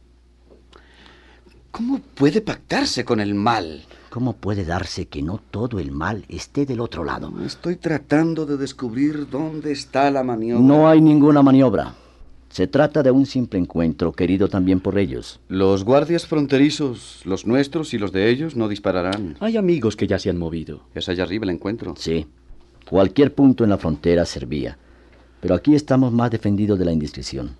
¿Cómo 1.72 2.00
puede 2.00 2.42
pactarse 2.42 3.06
con 3.06 3.20
el 3.20 3.36
mal? 3.36 3.84
¿Cómo 4.10 4.34
puede 4.34 4.64
darse 4.64 5.08
que 5.08 5.22
no 5.22 5.40
todo 5.52 5.80
el 5.80 5.92
mal 5.92 6.24
esté 6.30 6.66
del 6.66 6.80
otro 6.80 7.04
lado? 7.04 7.32
Estoy 7.46 7.76
tratando 7.76 8.46
de 8.46 8.58
descubrir 8.58 9.30
dónde 9.30 9.72
está 9.72 10.10
la 10.10 10.24
maniobra. 10.24 10.64
No 10.66 10.88
hay 10.88 11.02
ninguna 11.02 11.42
maniobra. 11.42 11.94
Se 12.50 12.68
trata 12.68 13.04
de 13.04 13.12
un 13.12 13.26
simple 13.26 13.60
encuentro 13.60 14.14
querido 14.14 14.48
también 14.48 14.80
por 14.80 14.98
ellos. 14.98 15.42
Los 15.50 15.84
guardias 15.84 16.26
fronterizos, 16.26 17.22
los 17.26 17.46
nuestros 17.46 17.94
y 17.94 17.98
los 17.98 18.14
de 18.14 18.30
ellos, 18.30 18.56
no 18.56 18.70
dispararán. 18.70 19.36
Hay 19.42 19.58
amigos 19.58 19.98
que 19.98 20.08
ya 20.08 20.18
se 20.18 20.30
han 20.30 20.38
movido. 20.38 20.82
Es 20.96 21.10
allá 21.10 21.24
arriba 21.24 21.44
el 21.44 21.52
encuentro. 21.52 21.94
Sí, 21.98 22.26
cualquier 22.90 23.36
punto 23.36 23.66
en 23.66 23.70
la 23.70 23.78
frontera 23.78 24.26
servía. 24.26 24.78
Pero 25.42 25.54
aquí 25.54 25.76
estamos 25.76 26.14
más 26.14 26.32
defendidos 26.32 26.80
de 26.80 26.86
la 26.86 26.94
indiscreción. 26.94 27.52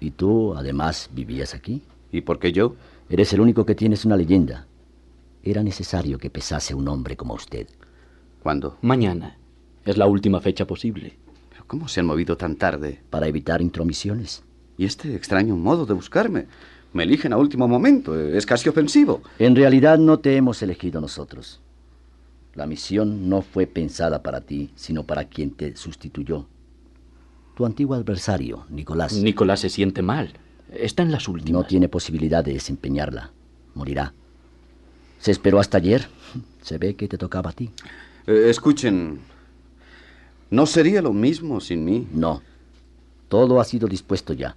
¿Y 0.00 0.12
tú, 0.12 0.54
además, 0.54 1.10
vivías 1.12 1.52
aquí? 1.52 1.82
¿Y 2.12 2.20
por 2.20 2.38
qué 2.38 2.52
yo? 2.52 2.76
Eres 3.10 3.32
el 3.32 3.40
único 3.40 3.66
que 3.66 3.74
tienes 3.74 4.04
una 4.04 4.16
leyenda. 4.16 4.66
Era 5.46 5.62
necesario 5.62 6.18
que 6.18 6.30
pesase 6.30 6.74
un 6.74 6.88
hombre 6.88 7.18
como 7.18 7.34
usted. 7.34 7.68
¿Cuándo? 8.42 8.78
Mañana. 8.80 9.36
Es 9.84 9.98
la 9.98 10.06
última 10.06 10.40
fecha 10.40 10.66
posible. 10.66 11.18
¿Pero 11.50 11.64
cómo 11.66 11.86
se 11.86 12.00
han 12.00 12.06
movido 12.06 12.38
tan 12.38 12.56
tarde? 12.56 13.02
Para 13.10 13.28
evitar 13.28 13.60
intromisiones. 13.60 14.42
Y 14.78 14.86
este 14.86 15.14
extraño 15.14 15.54
modo 15.54 15.84
de 15.84 15.92
buscarme. 15.92 16.46
Me 16.94 17.02
eligen 17.02 17.34
a 17.34 17.36
último 17.36 17.68
momento. 17.68 18.18
Es 18.18 18.46
casi 18.46 18.70
ofensivo. 18.70 19.20
En 19.38 19.54
realidad 19.54 19.98
no 19.98 20.18
te 20.18 20.34
hemos 20.34 20.62
elegido 20.62 21.02
nosotros. 21.02 21.60
La 22.54 22.66
misión 22.66 23.28
no 23.28 23.42
fue 23.42 23.66
pensada 23.66 24.22
para 24.22 24.40
ti, 24.40 24.70
sino 24.76 25.04
para 25.04 25.24
quien 25.24 25.50
te 25.50 25.76
sustituyó. 25.76 26.46
Tu 27.54 27.66
antiguo 27.66 27.94
adversario, 27.94 28.64
Nicolás. 28.70 29.14
Nicolás 29.14 29.60
se 29.60 29.68
siente 29.68 30.00
mal. 30.00 30.32
Está 30.72 31.02
en 31.02 31.12
las 31.12 31.28
últimas. 31.28 31.52
No 31.52 31.66
tiene 31.68 31.90
posibilidad 31.90 32.42
de 32.42 32.54
desempeñarla. 32.54 33.32
Morirá. 33.74 34.14
Se 35.24 35.30
esperó 35.30 35.58
hasta 35.58 35.78
ayer. 35.78 36.06
Se 36.60 36.76
ve 36.76 36.96
que 36.96 37.08
te 37.08 37.16
tocaba 37.16 37.48
a 37.48 37.52
ti. 37.54 37.70
Eh, 38.26 38.48
escuchen, 38.50 39.20
¿no 40.50 40.66
sería 40.66 41.00
lo 41.00 41.14
mismo 41.14 41.62
sin 41.62 41.82
mí? 41.82 42.06
No. 42.12 42.42
Todo 43.30 43.58
ha 43.58 43.64
sido 43.64 43.88
dispuesto 43.88 44.34
ya. 44.34 44.54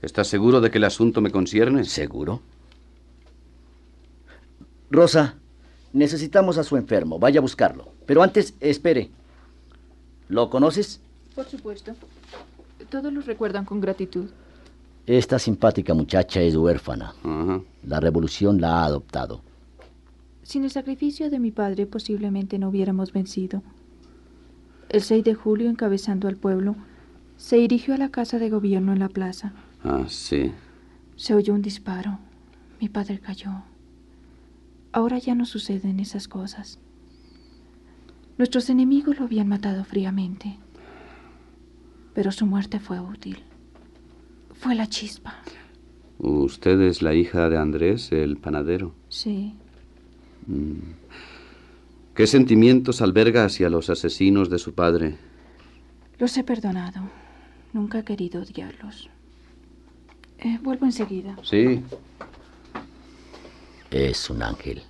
¿Estás 0.00 0.28
seguro 0.28 0.60
de 0.60 0.70
que 0.70 0.78
el 0.78 0.84
asunto 0.84 1.20
me 1.20 1.32
concierne? 1.32 1.82
¿Seguro? 1.82 2.40
Rosa, 4.88 5.34
necesitamos 5.92 6.58
a 6.58 6.62
su 6.62 6.76
enfermo. 6.76 7.18
Vaya 7.18 7.40
a 7.40 7.42
buscarlo. 7.42 7.88
Pero 8.06 8.22
antes, 8.22 8.54
espere. 8.60 9.10
¿Lo 10.28 10.48
conoces? 10.48 11.00
Por 11.34 11.46
supuesto. 11.46 11.92
Todos 12.88 13.12
lo 13.12 13.20
recuerdan 13.22 13.64
con 13.64 13.80
gratitud. 13.80 14.30
Esta 15.08 15.40
simpática 15.40 15.92
muchacha 15.92 16.40
es 16.40 16.54
huérfana. 16.54 17.16
La 17.84 17.98
revolución 17.98 18.60
la 18.60 18.82
ha 18.82 18.84
adoptado. 18.84 19.40
Sin 20.42 20.64
el 20.64 20.70
sacrificio 20.70 21.30
de 21.30 21.38
mi 21.38 21.50
padre 21.50 21.86
posiblemente 21.86 22.58
no 22.58 22.68
hubiéramos 22.68 23.12
vencido. 23.12 23.62
El 24.88 25.02
6 25.02 25.24
de 25.24 25.34
julio, 25.34 25.70
encabezando 25.70 26.28
al 26.28 26.36
pueblo, 26.36 26.76
se 27.36 27.56
dirigió 27.56 27.94
a 27.94 27.98
la 27.98 28.10
casa 28.10 28.38
de 28.38 28.50
gobierno 28.50 28.92
en 28.92 28.98
la 28.98 29.08
plaza. 29.08 29.52
Ah, 29.82 30.04
sí. 30.08 30.52
Se 31.16 31.34
oyó 31.34 31.54
un 31.54 31.62
disparo. 31.62 32.18
Mi 32.80 32.88
padre 32.88 33.18
cayó. 33.18 33.62
Ahora 34.92 35.18
ya 35.18 35.34
no 35.34 35.46
suceden 35.46 36.00
esas 36.00 36.28
cosas. 36.28 36.78
Nuestros 38.38 38.68
enemigos 38.70 39.18
lo 39.18 39.24
habían 39.24 39.48
matado 39.48 39.84
fríamente. 39.84 40.58
Pero 42.14 42.32
su 42.32 42.44
muerte 42.44 42.80
fue 42.80 43.00
útil. 43.00 43.38
Fue 44.52 44.74
la 44.74 44.86
chispa. 44.86 45.34
¿Usted 46.18 46.80
es 46.82 47.02
la 47.02 47.14
hija 47.14 47.48
de 47.48 47.56
Andrés, 47.56 48.12
el 48.12 48.36
panadero? 48.36 48.94
Sí. 49.08 49.54
¿Qué 52.14 52.26
sentimientos 52.26 53.00
alberga 53.00 53.44
hacia 53.44 53.70
los 53.70 53.88
asesinos 53.88 54.50
de 54.50 54.58
su 54.58 54.74
padre? 54.74 55.16
Los 56.18 56.36
he 56.36 56.44
perdonado. 56.44 57.00
Nunca 57.72 58.00
he 58.00 58.04
querido 58.04 58.42
odiarlos. 58.42 59.08
Eh, 60.38 60.58
vuelvo 60.62 60.86
enseguida. 60.86 61.36
Sí. 61.42 61.82
Es 63.90 64.28
un 64.28 64.42
ángel. 64.42 64.82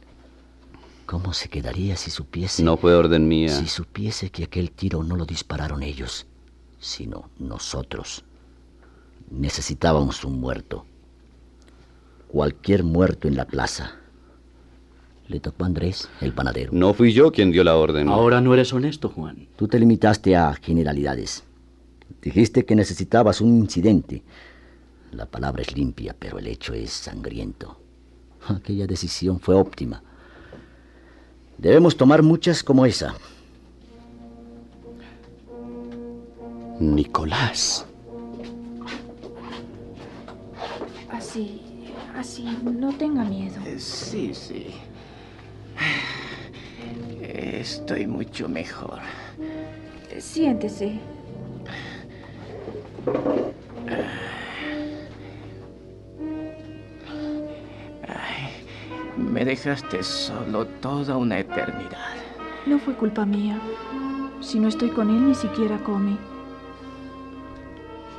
¿Cómo 1.07 1.33
se 1.33 1.49
quedaría 1.49 1.97
si 1.97 2.11
supiese? 2.11 2.63
No 2.63 2.77
fue 2.77 2.95
orden 2.95 3.29
mía. 3.29 3.51
Si 3.51 3.69
supiese 3.69 4.31
que 4.31 4.45
aquel 4.45 4.71
tiro 4.71 5.03
no 5.05 5.17
lo 5.17 5.27
dispararon 5.27 5.83
ellos, 5.83 6.27
sino 6.81 7.29
nosotros. 7.39 8.25
Necesitábamos 9.31 10.25
un 10.25 10.41
muerto. 10.41 10.87
Cualquier 12.29 12.83
muerto 12.83 13.29
en 13.29 13.37
la 13.37 13.47
plaza. 13.47 14.02
Le 15.33 15.41
tocó 15.41 15.65
a 15.65 15.67
Andrés, 15.67 16.11
el 16.21 16.35
panadero. 16.35 16.73
No 16.75 16.93
fui 16.93 17.15
yo 17.15 17.33
quien 17.33 17.53
dio 17.53 17.65
la 17.65 17.75
orden. 17.75 18.07
Ahora 18.11 18.43
no 18.43 18.53
eres 18.53 18.71
honesto, 18.75 19.09
Juan. 19.09 19.49
Tú 19.57 19.67
te 19.67 19.79
limitaste 19.79 20.37
a 20.37 20.53
generalidades. 20.53 21.43
Dijiste 22.21 22.67
que 22.67 22.77
necesitabas 22.77 23.41
un 23.41 23.57
incidente. 23.57 24.23
La 25.11 25.25
palabra 25.25 25.63
es 25.63 25.75
limpia, 25.75 26.15
pero 26.19 26.39
el 26.39 26.49
hecho 26.49 26.75
es 26.75 26.91
sangriento. 26.91 27.81
Aquella 28.47 28.87
decisión 28.87 29.41
fue 29.41 29.55
óptima. 29.55 30.03
Debemos 31.57 31.97
tomar 31.97 32.23
muchas 32.23 32.63
como 32.63 32.85
esa. 32.85 33.15
Nicolás. 36.79 37.87
Así, 41.11 41.63
así, 42.15 42.45
no 42.63 42.93
tenga 42.93 43.25
miedo. 43.25 43.57
Sí, 43.79 44.35
sí. 44.35 44.67
Estoy 47.23 48.07
mucho 48.07 48.49
mejor. 48.49 49.01
Siéntese. 50.19 50.99
Ay, 58.09 58.67
me 59.17 59.45
dejaste 59.45 60.03
solo 60.03 60.67
toda 60.67 61.17
una 61.17 61.39
eternidad. 61.39 62.15
No 62.67 62.79
fue 62.79 62.95
culpa 62.95 63.25
mía. 63.25 63.59
Si 64.41 64.59
no 64.59 64.69
estoy 64.69 64.91
con 64.91 65.09
él, 65.09 65.29
ni 65.29 65.35
siquiera 65.35 65.79
come. 65.79 66.17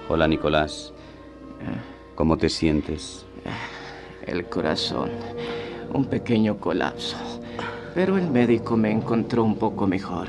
Hola, 0.09 0.27
Nicolás. 0.27 0.93
¿Cómo 2.15 2.37
te 2.37 2.49
sientes? 2.49 3.25
El 4.25 4.45
corazón. 4.45 5.09
Un 5.93 6.05
pequeño 6.05 6.57
colapso. 6.59 7.17
Pero 7.93 8.17
el 8.17 8.29
médico 8.29 8.75
me 8.75 8.91
encontró 8.91 9.43
un 9.43 9.55
poco 9.55 9.85
mejor. 9.87 10.27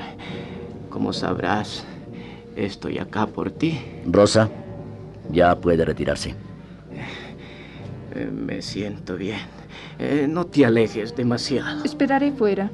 Como 0.91 1.13
sabrás, 1.13 1.85
estoy 2.57 2.99
acá 2.99 3.27
por 3.27 3.51
ti. 3.51 3.81
Rosa, 4.07 4.51
ya 5.31 5.59
puede 5.59 5.85
retirarse. 5.85 6.35
Eh, 8.15 8.27
Me 8.31 8.61
siento 8.63 9.17
bien. 9.17 9.41
Eh, 9.99 10.27
no 10.29 10.47
te 10.47 10.65
alejes 10.65 11.17
demasiado. 11.17 11.85
Esperaré 11.85 12.33
fuera. 12.33 12.71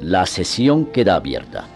La 0.00 0.26
sesión 0.26 0.86
queda 0.86 1.14
abierta. 1.16 1.66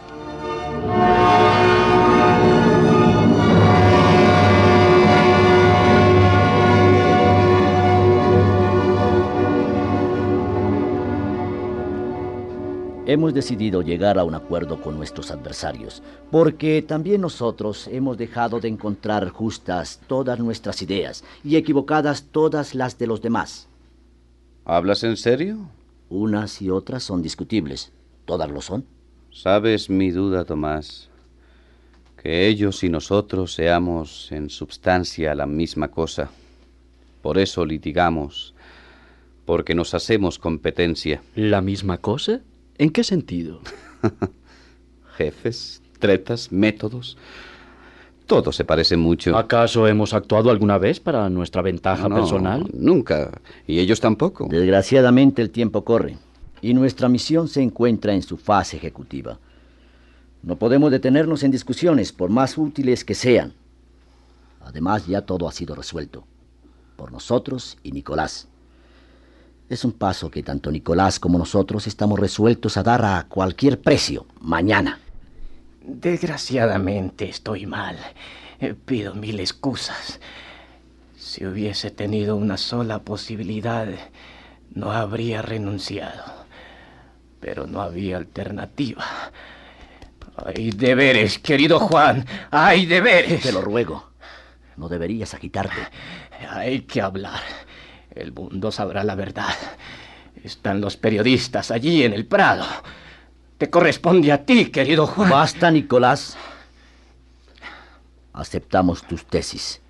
Hemos 13.08 13.32
decidido 13.32 13.82
llegar 13.82 14.18
a 14.18 14.24
un 14.24 14.34
acuerdo 14.34 14.80
con 14.80 14.96
nuestros 14.96 15.30
adversarios, 15.30 16.02
porque 16.32 16.82
también 16.82 17.20
nosotros 17.20 17.86
hemos 17.86 18.18
dejado 18.18 18.58
de 18.58 18.66
encontrar 18.66 19.28
justas 19.28 20.00
todas 20.08 20.40
nuestras 20.40 20.82
ideas 20.82 21.22
y 21.44 21.54
equivocadas 21.54 22.24
todas 22.32 22.74
las 22.74 22.98
de 22.98 23.06
los 23.06 23.22
demás. 23.22 23.68
¿Hablas 24.64 25.04
en 25.04 25.16
serio? 25.16 25.68
Unas 26.08 26.60
y 26.60 26.68
otras 26.68 27.04
son 27.04 27.22
discutibles. 27.22 27.92
¿Todas 28.24 28.50
lo 28.50 28.60
son? 28.60 28.84
Sabes 29.30 29.88
mi 29.88 30.10
duda, 30.10 30.44
Tomás. 30.44 31.08
Que 32.20 32.48
ellos 32.48 32.82
y 32.82 32.88
nosotros 32.88 33.54
seamos 33.54 34.32
en 34.32 34.50
substancia 34.50 35.32
la 35.36 35.46
misma 35.46 35.92
cosa. 35.92 36.28
Por 37.22 37.38
eso 37.38 37.64
litigamos, 37.64 38.52
porque 39.44 39.76
nos 39.76 39.94
hacemos 39.94 40.40
competencia. 40.40 41.22
¿La 41.36 41.60
misma 41.60 41.98
cosa? 41.98 42.40
¿En 42.78 42.90
qué 42.90 43.04
sentido? 43.04 43.60
Jefes, 45.16 45.82
tretas, 45.98 46.52
métodos. 46.52 47.16
Todo 48.26 48.50
se 48.52 48.64
parece 48.64 48.96
mucho. 48.96 49.36
¿Acaso 49.36 49.86
hemos 49.86 50.12
actuado 50.12 50.50
alguna 50.50 50.78
vez 50.78 50.98
para 50.98 51.30
nuestra 51.30 51.62
ventaja 51.62 52.08
No, 52.08 52.16
personal? 52.16 52.66
Nunca. 52.74 53.40
Y 53.66 53.78
ellos 53.78 54.00
tampoco. 54.00 54.48
Desgraciadamente 54.50 55.42
el 55.42 55.50
tiempo 55.50 55.84
corre 55.84 56.18
y 56.60 56.74
nuestra 56.74 57.08
misión 57.08 57.48
se 57.48 57.62
encuentra 57.62 58.12
en 58.14 58.22
su 58.22 58.36
fase 58.36 58.76
ejecutiva. 58.76 59.38
No 60.42 60.56
podemos 60.56 60.90
detenernos 60.90 61.42
en 61.42 61.50
discusiones, 61.50 62.12
por 62.12 62.30
más 62.30 62.58
útiles 62.58 63.04
que 63.04 63.14
sean. 63.14 63.54
Además, 64.60 65.06
ya 65.06 65.22
todo 65.22 65.48
ha 65.48 65.52
sido 65.52 65.74
resuelto, 65.74 66.24
por 66.96 67.12
nosotros 67.12 67.78
y 67.82 67.92
Nicolás. 67.92 68.48
Es 69.68 69.84
un 69.84 69.92
paso 69.92 70.30
que 70.30 70.44
tanto 70.44 70.70
Nicolás 70.70 71.18
como 71.18 71.38
nosotros 71.38 71.86
estamos 71.88 72.20
resueltos 72.20 72.76
a 72.76 72.84
dar 72.84 73.04
a 73.04 73.26
cualquier 73.28 73.80
precio, 73.80 74.26
mañana. 74.40 75.00
Desgraciadamente 75.82 77.28
estoy 77.28 77.66
mal. 77.66 77.96
Eh, 78.60 78.74
Pido 78.74 79.14
mil 79.14 79.40
excusas. 79.40 80.20
Si 81.16 81.44
hubiese 81.44 81.90
tenido 81.90 82.36
una 82.36 82.56
sola 82.56 83.00
posibilidad, 83.00 83.88
no 84.72 84.92
habría 84.92 85.42
renunciado. 85.42 86.22
Pero 87.40 87.66
no 87.66 87.82
había 87.82 88.18
alternativa. 88.18 89.04
Hay 90.44 90.70
deberes, 90.70 91.40
querido 91.40 91.80
Juan. 91.80 92.24
Hay 92.52 92.86
deberes. 92.86 93.42
Te 93.42 93.52
lo 93.52 93.62
ruego. 93.62 94.10
No 94.76 94.88
deberías 94.88 95.34
agitarte. 95.34 95.76
Hay 96.50 96.82
que 96.82 97.00
hablar. 97.00 97.40
El 98.16 98.32
mundo 98.32 98.72
sabrá 98.72 99.04
la 99.04 99.14
verdad. 99.14 99.54
Están 100.42 100.80
los 100.80 100.96
periodistas 100.96 101.70
allí 101.70 102.02
en 102.02 102.14
el 102.14 102.24
Prado. 102.26 102.64
Te 103.58 103.68
corresponde 103.68 104.32
a 104.32 104.44
ti, 104.44 104.70
querido 104.70 105.06
Juan. 105.06 105.30
Basta, 105.30 105.70
Nicolás. 105.70 106.36
Aceptamos 108.32 109.02
tus 109.06 109.26
tesis. 109.26 109.82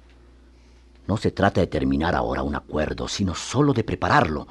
No 1.07 1.17
se 1.17 1.31
trata 1.31 1.61
de 1.61 1.69
terminar 1.69 2.17
ahora 2.17 2.43
un 2.43 2.57
acuerdo, 2.57 3.07
sino 3.07 3.35
solo 3.35 3.73
de 3.73 3.85
prepararlo. 3.85 4.49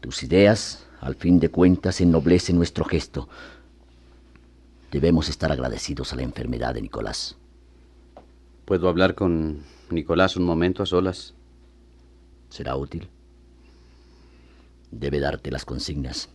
Tus 0.00 0.22
ideas, 0.22 0.86
al 1.00 1.16
fin 1.16 1.38
de 1.38 1.50
cuentas, 1.50 2.00
ennoblecen 2.00 2.56
nuestro 2.56 2.84
gesto. 2.86 3.28
Debemos 4.90 5.28
estar 5.28 5.52
agradecidos 5.52 6.12
a 6.12 6.16
la 6.16 6.22
enfermedad 6.22 6.72
de 6.72 6.80
Nicolás. 6.80 7.36
¿Puedo 8.64 8.88
hablar 8.88 9.14
con 9.14 9.64
Nicolás 9.90 10.36
un 10.36 10.44
momento 10.44 10.82
a 10.82 10.86
solas? 10.86 11.35
¿Será 12.56 12.74
útil? 12.74 13.06
Debe 14.90 15.20
darte 15.20 15.50
las 15.50 15.66
consignas. 15.66 16.30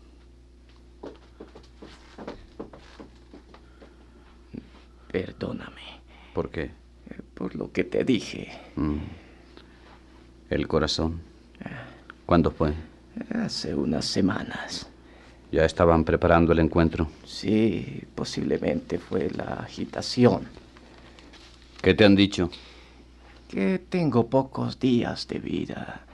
Perdóname. 5.12 5.82
¿Por 6.36 6.52
qué? 6.52 6.70
Por 7.34 7.56
lo 7.56 7.72
que 7.72 7.86
te 7.86 8.04
dije. 8.04 8.52
Mm. 8.76 8.98
El 10.52 10.68
corazón. 10.68 11.22
¿Cuándo 12.28 12.52
fue? 12.52 12.72
Hace 13.34 13.74
unas 13.74 14.06
semanas. 14.06 14.88
Ya 15.52 15.66
estaban 15.66 16.04
preparando 16.04 16.54
el 16.54 16.60
encuentro. 16.60 17.10
Sí, 17.26 18.04
posiblemente 18.14 19.00
fue 19.00 19.32
la 19.32 19.56
agitación. 19.56 20.48
¿Qué 21.82 21.96
te 21.96 22.06
han 22.06 22.16
dicho? 22.16 22.52
Que 23.50 23.80
tengo 23.80 24.30
pocos 24.30 24.80
días 24.80 25.28
de 25.28 25.40
vida. 25.40 26.06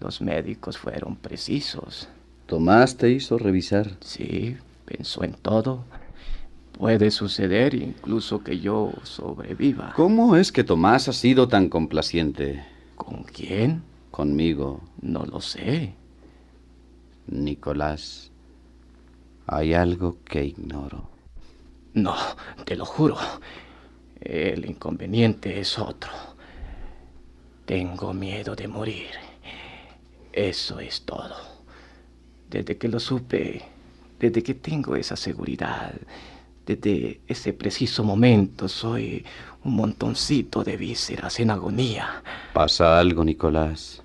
Los 0.00 0.22
médicos 0.22 0.78
fueron 0.78 1.16
precisos. 1.16 2.08
Tomás 2.46 2.96
te 2.96 3.10
hizo 3.10 3.38
revisar. 3.38 3.90
Sí, 4.00 4.56
pensó 4.86 5.22
en 5.24 5.34
todo. 5.34 5.84
Puede 6.72 7.10
suceder 7.10 7.74
incluso 7.74 8.42
que 8.42 8.58
yo 8.58 8.92
sobreviva. 9.02 9.92
¿Cómo 9.94 10.36
es 10.36 10.50
que 10.50 10.64
Tomás 10.64 11.08
ha 11.08 11.12
sido 11.12 11.46
tan 11.48 11.68
complaciente? 11.68 12.64
¿Con 12.96 13.24
quién? 13.24 13.82
Conmigo. 14.10 14.80
No 15.02 15.24
lo 15.26 15.42
sé. 15.42 15.92
Nicolás, 17.26 18.30
hay 19.46 19.74
algo 19.74 20.16
que 20.24 20.44
ignoro. 20.44 21.10
No, 21.92 22.14
te 22.64 22.74
lo 22.74 22.86
juro. 22.86 23.18
El 24.20 24.64
inconveniente 24.64 25.60
es 25.60 25.78
otro. 25.78 26.10
Tengo 27.66 28.14
miedo 28.14 28.56
de 28.56 28.66
morir. 28.66 29.29
Eso 30.32 30.80
es 30.80 31.02
todo. 31.02 31.34
Desde 32.48 32.76
que 32.76 32.88
lo 32.88 33.00
supe, 33.00 33.62
desde 34.18 34.42
que 34.42 34.54
tengo 34.54 34.96
esa 34.96 35.16
seguridad, 35.16 35.94
desde 36.66 37.20
ese 37.26 37.52
preciso 37.52 38.04
momento 38.04 38.68
soy 38.68 39.24
un 39.64 39.74
montoncito 39.74 40.62
de 40.62 40.76
vísceras 40.76 41.40
en 41.40 41.50
agonía. 41.50 42.22
¿Pasa 42.52 42.98
algo, 42.98 43.24
Nicolás? 43.24 44.02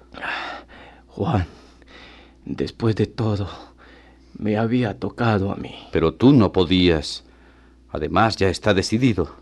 Juan, 1.08 1.46
después 2.44 2.96
de 2.96 3.06
todo, 3.06 3.48
me 4.38 4.58
había 4.58 5.00
tocado 5.00 5.52
a 5.52 5.56
mí. 5.56 5.76
Pero 5.92 6.14
tú 6.14 6.34
no 6.34 6.52
podías. 6.52 7.24
Además, 7.90 8.36
ya 8.36 8.50
está 8.50 8.74
decidido. 8.74 9.36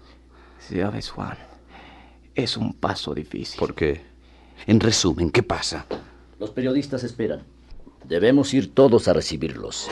Sabes, 0.59 1.09
Juan, 1.09 1.37
es 2.35 2.57
un 2.57 2.73
paso 2.73 3.13
difícil. 3.13 3.59
¿Por 3.59 3.73
qué? 3.73 4.01
En 4.67 4.79
resumen, 4.79 5.31
¿qué 5.31 5.43
pasa? 5.43 5.85
Los 6.43 6.51
periodistas 6.51 7.05
esperan. 7.05 7.43
Debemos 8.03 8.53
ir 8.53 8.75
todos 8.75 9.07
a 9.07 9.13
recibirlos. 9.13 9.87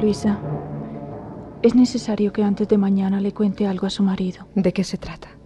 Luisa, 0.00 0.40
es 1.62 1.76
necesario 1.76 2.32
que 2.32 2.42
antes 2.42 2.66
de 2.66 2.76
mañana 2.76 3.20
le 3.20 3.32
cuente 3.32 3.68
algo 3.68 3.86
a 3.86 3.90
su 3.90 4.02
marido. 4.02 4.48
¿De 4.56 4.72
qué 4.72 4.82
se 4.82 4.98
trata? 4.98 5.41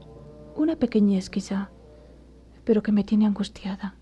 Una 0.67 0.75
pequeñez 0.75 1.31
quizá, 1.31 1.71
pero 2.65 2.83
que 2.83 2.91
me 2.91 3.05
tiene 3.05 3.25
angustiada. 3.25 3.95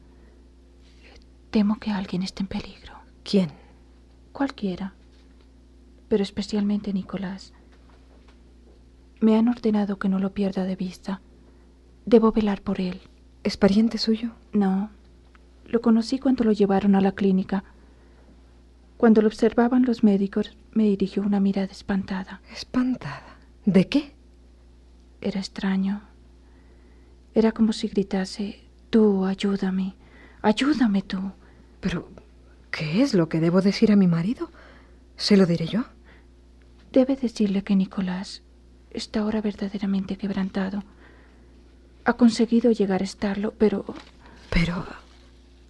Temo 1.50 1.78
que 1.78 1.90
alguien 1.90 2.22
esté 2.22 2.42
en 2.42 2.46
peligro. 2.46 2.94
¿Quién? 3.22 3.50
Cualquiera, 4.32 4.94
pero 6.08 6.22
especialmente 6.22 6.94
Nicolás. 6.94 7.52
Me 9.20 9.36
han 9.36 9.48
ordenado 9.48 9.98
que 9.98 10.08
no 10.08 10.18
lo 10.18 10.32
pierda 10.32 10.64
de 10.64 10.74
vista. 10.74 11.20
Debo 12.06 12.32
velar 12.32 12.62
por 12.62 12.80
él. 12.80 13.02
¿Es 13.42 13.58
pariente 13.58 13.98
suyo? 13.98 14.30
No. 14.54 14.88
Lo 15.66 15.82
conocí 15.82 16.18
cuando 16.18 16.44
lo 16.44 16.52
llevaron 16.52 16.94
a 16.94 17.02
la 17.02 17.12
clínica. 17.12 17.62
Cuando 18.96 19.20
lo 19.20 19.28
observaban 19.28 19.82
los 19.84 20.02
médicos, 20.02 20.56
me 20.72 20.84
dirigió 20.84 21.24
una 21.24 21.40
mirada 21.40 21.70
espantada. 21.70 22.40
¿Espantada? 22.50 23.36
¿De 23.66 23.86
qué? 23.86 24.14
Era 25.20 25.40
extraño. 25.40 26.13
Era 27.34 27.50
como 27.52 27.72
si 27.72 27.88
gritase, 27.88 28.60
tú, 28.90 29.24
ayúdame, 29.24 29.96
ayúdame 30.40 31.02
tú. 31.02 31.32
Pero, 31.80 32.08
¿qué 32.70 33.02
es 33.02 33.12
lo 33.12 33.28
que 33.28 33.40
debo 33.40 33.60
decir 33.60 33.90
a 33.90 33.96
mi 33.96 34.06
marido? 34.06 34.50
¿Se 35.16 35.36
lo 35.36 35.44
diré 35.44 35.66
yo? 35.66 35.84
Debe 36.92 37.16
decirle 37.16 37.64
que 37.64 37.74
Nicolás 37.74 38.42
está 38.90 39.20
ahora 39.20 39.40
verdaderamente 39.40 40.16
quebrantado. 40.16 40.84
Ha 42.04 42.12
conseguido 42.12 42.70
llegar 42.70 43.00
a 43.00 43.04
estarlo, 43.04 43.52
pero... 43.58 43.84
Pero... 44.50 44.86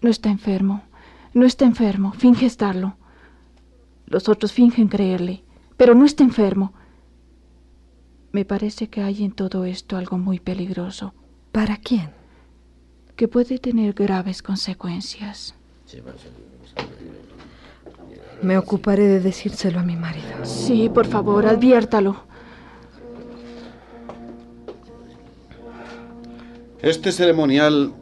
No 0.03 0.11
está 0.11 0.29
enfermo. 0.29 0.85
No 1.33 1.47
está 1.47 1.65
enfermo. 1.65 2.13
Finge 2.13 2.45
estarlo. 2.45 2.99
Los 4.07 4.29
otros 4.29 4.53
fingen 4.53 4.89
creerle, 4.89 5.45
pero 5.79 5.95
no 5.95 6.05
está 6.05 6.25
enfermo. 6.25 6.75
Me 8.33 8.45
parece 8.45 8.89
que 8.89 9.01
hay 9.01 9.25
en 9.25 9.33
todo 9.33 9.65
esto 9.65 9.97
algo 9.97 10.19
muy 10.19 10.41
peligroso. 10.41 11.15
¿Para 11.55 11.77
quién? 11.77 12.11
Que 13.15 13.29
puede 13.29 13.61
tener 13.61 13.93
graves 13.93 14.43
consecuencias. 14.43 15.55
Me 18.43 18.59
ocuparé 18.59 19.05
de 19.07 19.21
decírselo 19.21 19.79
a 19.79 19.85
mi 19.85 19.95
marido. 19.95 20.45
Sí, 20.45 20.89
por 20.93 21.07
favor, 21.07 21.47
adviértalo. 21.47 22.17
Este 26.83 27.13
ceremonial 27.13 27.93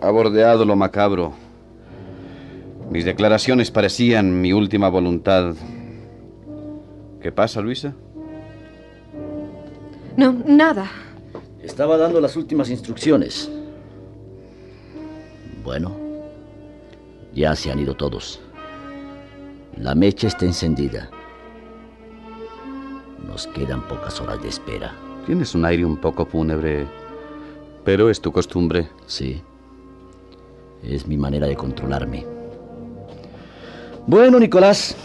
ha 0.00 0.10
bordeado 0.10 0.64
lo 0.64 0.74
macabro. 0.74 1.34
Mis 2.90 3.04
declaraciones 3.04 3.70
parecían 3.70 4.40
mi 4.40 4.52
última 4.52 4.88
voluntad. 4.88 5.54
¿Qué 7.20 7.30
pasa, 7.30 7.60
Luisa? 7.60 7.94
No, 10.16 10.32
nada. 10.32 10.90
Estaba 11.62 11.96
dando 11.96 12.20
las 12.20 12.36
últimas 12.36 12.70
instrucciones. 12.70 13.50
Bueno, 15.62 15.96
ya 17.32 17.54
se 17.54 17.70
han 17.70 17.78
ido 17.78 17.94
todos. 17.94 18.40
La 19.76 19.94
mecha 19.94 20.26
está 20.26 20.44
encendida. 20.44 21.08
Nos 23.26 23.46
quedan 23.46 23.86
pocas 23.86 24.20
horas 24.20 24.42
de 24.42 24.48
espera. 24.48 24.92
Tienes 25.24 25.54
un 25.54 25.64
aire 25.64 25.84
un 25.84 25.96
poco 25.96 26.26
fúnebre, 26.26 26.86
pero 27.84 28.10
es 28.10 28.20
tu 28.20 28.32
costumbre. 28.32 28.88
Sí. 29.06 29.40
Es 30.82 31.06
mi 31.06 31.16
manera 31.16 31.46
de 31.46 31.54
controlarme. 31.54 32.26
Bueno, 34.06 34.40
Nicolás. 34.40 34.96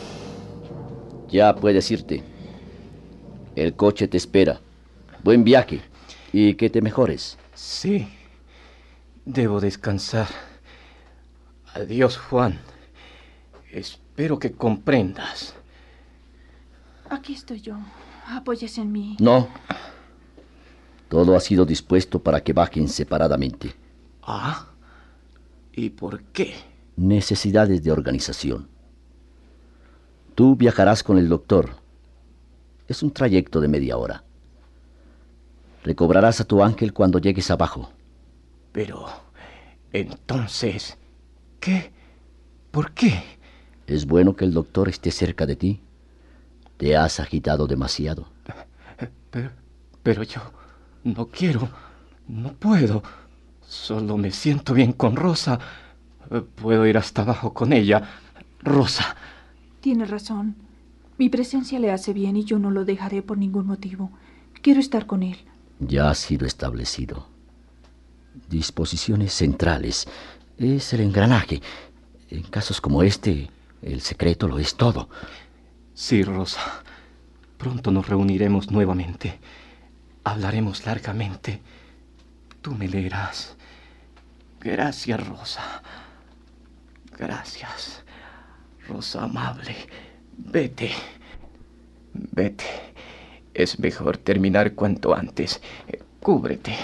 Ya 1.29 1.53
puedes 1.55 1.91
irte. 1.91 2.23
El 3.55 3.75
coche 3.75 4.07
te 4.07 4.17
espera. 4.17 4.59
Buen 5.23 5.43
viaje. 5.43 5.81
Y 6.33 6.55
que 6.55 6.69
te 6.69 6.81
mejores. 6.81 7.37
Sí. 7.53 8.07
Debo 9.25 9.59
descansar. 9.59 10.27
Adiós, 11.73 12.17
Juan. 12.17 12.59
Espero 13.71 14.39
que 14.39 14.51
comprendas. 14.51 15.53
Aquí 17.09 17.33
estoy 17.33 17.61
yo. 17.61 17.77
Apóyese 18.27 18.81
en 18.81 18.91
mí. 18.91 19.17
No. 19.19 19.47
Todo 21.09 21.35
ha 21.35 21.39
sido 21.39 21.65
dispuesto 21.65 22.19
para 22.19 22.43
que 22.43 22.53
bajen 22.53 22.87
separadamente. 22.89 23.73
Ah. 24.23 24.67
¿Y 25.71 25.91
por 25.91 26.23
qué? 26.23 26.55
Necesidades 26.95 27.83
de 27.83 27.91
organización. 27.91 28.67
Tú 30.35 30.55
viajarás 30.55 31.03
con 31.03 31.17
el 31.17 31.29
doctor. 31.29 31.69
Es 32.87 33.03
un 33.03 33.11
trayecto 33.11 33.61
de 33.61 33.67
media 33.67 33.97
hora. 33.97 34.23
Recobrarás 35.83 36.41
a 36.41 36.45
tu 36.45 36.63
ángel 36.63 36.93
cuando 36.93 37.19
llegues 37.19 37.49
abajo. 37.51 37.91
Pero, 38.71 39.05
entonces, 39.91 40.97
¿qué? 41.59 41.91
¿Por 42.71 42.91
qué? 42.91 43.23
Es 43.87 44.05
bueno 44.05 44.35
que 44.35 44.45
el 44.45 44.53
doctor 44.53 44.89
esté 44.89 45.11
cerca 45.11 45.45
de 45.45 45.55
ti. 45.55 45.81
Te 46.77 46.95
has 46.95 47.19
agitado 47.19 47.67
demasiado. 47.67 48.27
Pero, 49.31 49.51
Pero 50.03 50.23
yo 50.23 50.41
no 51.03 51.27
quiero, 51.27 51.69
no 52.27 52.53
puedo. 52.53 53.01
Solo 53.61 54.17
me 54.17 54.31
siento 54.31 54.73
bien 54.73 54.93
con 54.93 55.15
Rosa. 55.15 55.59
Puedo 56.55 56.85
ir 56.85 56.97
hasta 56.97 57.21
abajo 57.21 57.53
con 57.53 57.73
ella. 57.73 58.03
Rosa. 58.61 59.15
Tiene 59.81 60.05
razón. 60.05 60.55
Mi 61.17 61.29
presencia 61.29 61.79
le 61.79 61.91
hace 61.91 62.13
bien 62.13 62.35
y 62.35 62.43
yo 62.43 62.59
no 62.59 62.69
lo 62.71 62.85
dejaré 62.85 63.21
por 63.21 63.37
ningún 63.37 63.65
motivo. 63.65 64.11
Quiero 64.61 64.79
estar 64.79 65.05
con 65.05 65.23
él. 65.23 65.37
Ya 65.79 66.09
ha 66.09 66.15
sido 66.15 66.45
establecido. 66.45 67.27
Disposiciones 68.49 69.33
centrales. 69.33 70.07
Es 70.57 70.93
el 70.93 71.01
engranaje. 71.01 71.61
En 72.29 72.43
casos 72.43 72.81
como 72.81 73.03
este, 73.03 73.49
el 73.81 74.01
secreto 74.01 74.47
lo 74.47 74.59
es 74.59 74.75
todo. 74.75 75.09
Sí, 75.93 76.23
Rosa. 76.23 76.83
Pronto 77.57 77.91
nos 77.91 78.07
reuniremos 78.07 78.71
nuevamente. 78.71 79.39
Hablaremos 80.23 80.85
largamente. 80.85 81.61
Tú 82.61 82.73
me 82.73 82.87
leerás. 82.87 83.55
Gracias, 84.59 85.27
Rosa. 85.27 85.81
Gracias. 87.17 88.03
Rosa 88.87 89.23
amable. 89.23 89.75
Vete. 90.37 90.91
Vete. 92.13 92.65
Es 93.57 93.79
mejor 93.79 94.17
terminar 94.17 94.73
cuanto 94.75 95.15
antes. 95.15 95.59
Eh, 95.87 95.99
Cúbrete. 96.19 96.75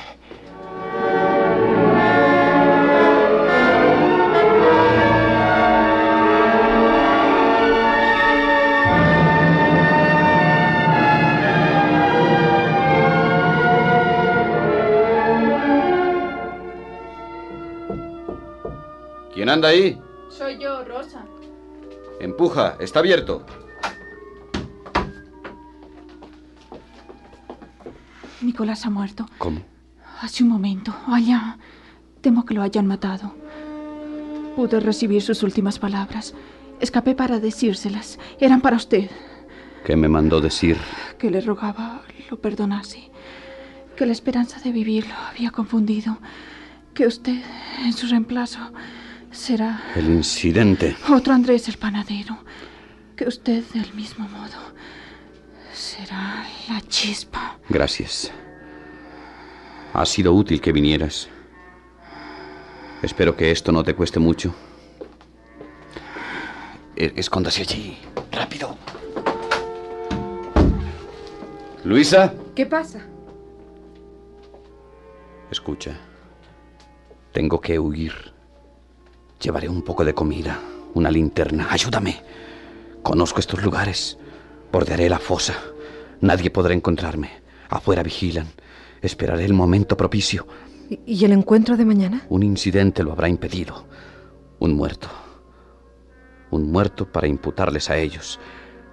¿Quién 19.32 19.50
anda 19.50 19.68
ahí? 19.68 20.02
Soy 20.30 20.58
yo, 20.58 20.84
Rosa. 20.86 21.24
Empuja, 22.20 22.78
está 22.80 22.98
abierto. 22.98 23.46
Nicolás 28.44 28.86
ha 28.86 28.90
muerto. 28.90 29.28
¿Cómo? 29.38 29.62
Hace 30.22 30.44
un 30.44 30.50
momento, 30.50 30.96
allá. 31.08 31.58
Temo 32.22 32.46
que 32.46 32.54
lo 32.54 32.62
hayan 32.62 32.88
matado. 32.88 33.36
Pude 34.56 34.80
recibir 34.80 35.22
sus 35.22 35.44
últimas 35.44 35.80
palabras. 35.80 36.34
Escapé 36.80 37.16
para 37.16 37.40
decírselas. 37.40 38.20
Eran 38.40 38.62
para 38.62 38.78
usted. 38.78 39.10
¿Qué 39.86 39.96
me 39.96 40.08
mandó 40.08 40.40
decir? 40.40 40.78
Que 41.18 41.30
le 41.32 41.42
rogaba 41.42 42.02
lo 42.30 42.40
perdonase. 42.40 43.12
Que 43.98 44.06
la 44.06 44.12
esperanza 44.12 44.60
de 44.60 44.72
vivir 44.72 45.08
lo 45.08 45.16
había 45.16 45.52
confundido. 45.52 46.18
Que 46.94 47.08
usted, 47.08 47.42
en 47.84 47.94
su 47.94 48.08
reemplazo, 48.08 48.60
será 49.32 49.84
El 49.96 50.06
incidente. 50.06 50.96
otro 51.10 51.34
Andrés 51.34 51.68
el 51.68 51.78
panadero. 51.78 52.38
Que 53.16 53.28
usted, 53.28 53.64
del 53.74 53.94
mismo 53.94 54.28
modo, 54.30 54.58
será 55.94 56.46
la 56.70 56.82
chispa. 56.88 57.58
Gracias. 57.70 58.32
Ha 59.94 60.06
sido 60.06 60.34
útil 60.34 60.60
que 60.60 60.72
vinieras. 60.72 61.30
Espero 63.04 63.36
que 63.36 63.52
esto 63.52 63.72
no 63.72 63.84
te 63.84 63.94
cueste 63.94 64.20
mucho. 64.20 64.54
E- 66.96 67.14
Escóndase 67.16 67.62
allí. 67.62 67.98
Rápido. 68.32 68.76
Luisa. 71.84 72.34
¿Qué 72.56 72.66
pasa? 72.66 73.02
Escucha. 75.52 75.96
Tengo 77.34 77.60
que 77.62 77.78
huir. 77.78 78.14
Llevaré 79.40 79.68
un 79.70 79.82
poco 79.84 80.06
de 80.06 80.14
comida, 80.14 80.60
una 80.94 81.12
linterna. 81.12 81.68
Ayúdame. 81.70 82.24
Conozco 83.04 83.40
estos 83.40 83.62
lugares. 83.62 84.18
Bordearé 84.72 85.10
la 85.10 85.20
fosa. 85.20 85.54
Nadie 86.24 86.50
podrá 86.50 86.74
encontrarme. 86.74 87.30
Afuera 87.70 88.02
vigilan. 88.02 88.48
Esperaré 89.02 89.44
el 89.44 89.54
momento 89.54 89.98
propicio. 89.98 90.48
¿Y, 91.06 91.26
el 91.26 91.34
encuentro 91.34 91.76
de 91.76 91.84
mañana? 91.84 92.26
Un 92.30 92.44
incidente 92.44 93.04
lo 93.04 93.12
habrá 93.12 93.28
impedido. 93.28 93.86
Un 94.60 94.74
muerto. 94.74 95.10
Un 96.50 96.72
muerto 96.72 97.12
para 97.12 97.28
imputarles 97.28 97.90
a 97.90 97.98
ellos. 97.98 98.40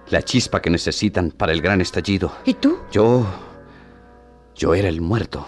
La 0.09 0.21
chispa 0.21 0.61
que 0.61 0.69
necesitan 0.69 1.31
para 1.31 1.53
el 1.53 1.61
gran 1.61 1.79
estallido. 1.79 2.33
¿Y 2.43 2.55
tú? 2.55 2.79
Yo... 2.91 3.25
Yo 4.53 4.73
era 4.73 4.89
el 4.89 4.99
muerto. 4.99 5.47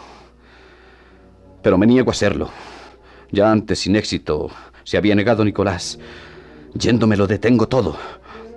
Pero 1.62 1.78
me 1.78 1.86
niego 1.86 2.12
a 2.12 2.14
serlo. 2.14 2.50
Ya 3.30 3.52
antes, 3.52 3.80
sin 3.80 3.98
éxito, 3.98 4.50
se 4.86 4.96
había 4.96 5.16
negado 5.16 5.44
Nicolás. 5.44 6.00
Yéndome 6.76 7.18
lo 7.18 7.28
detengo 7.28 7.68
todo. 7.68 7.98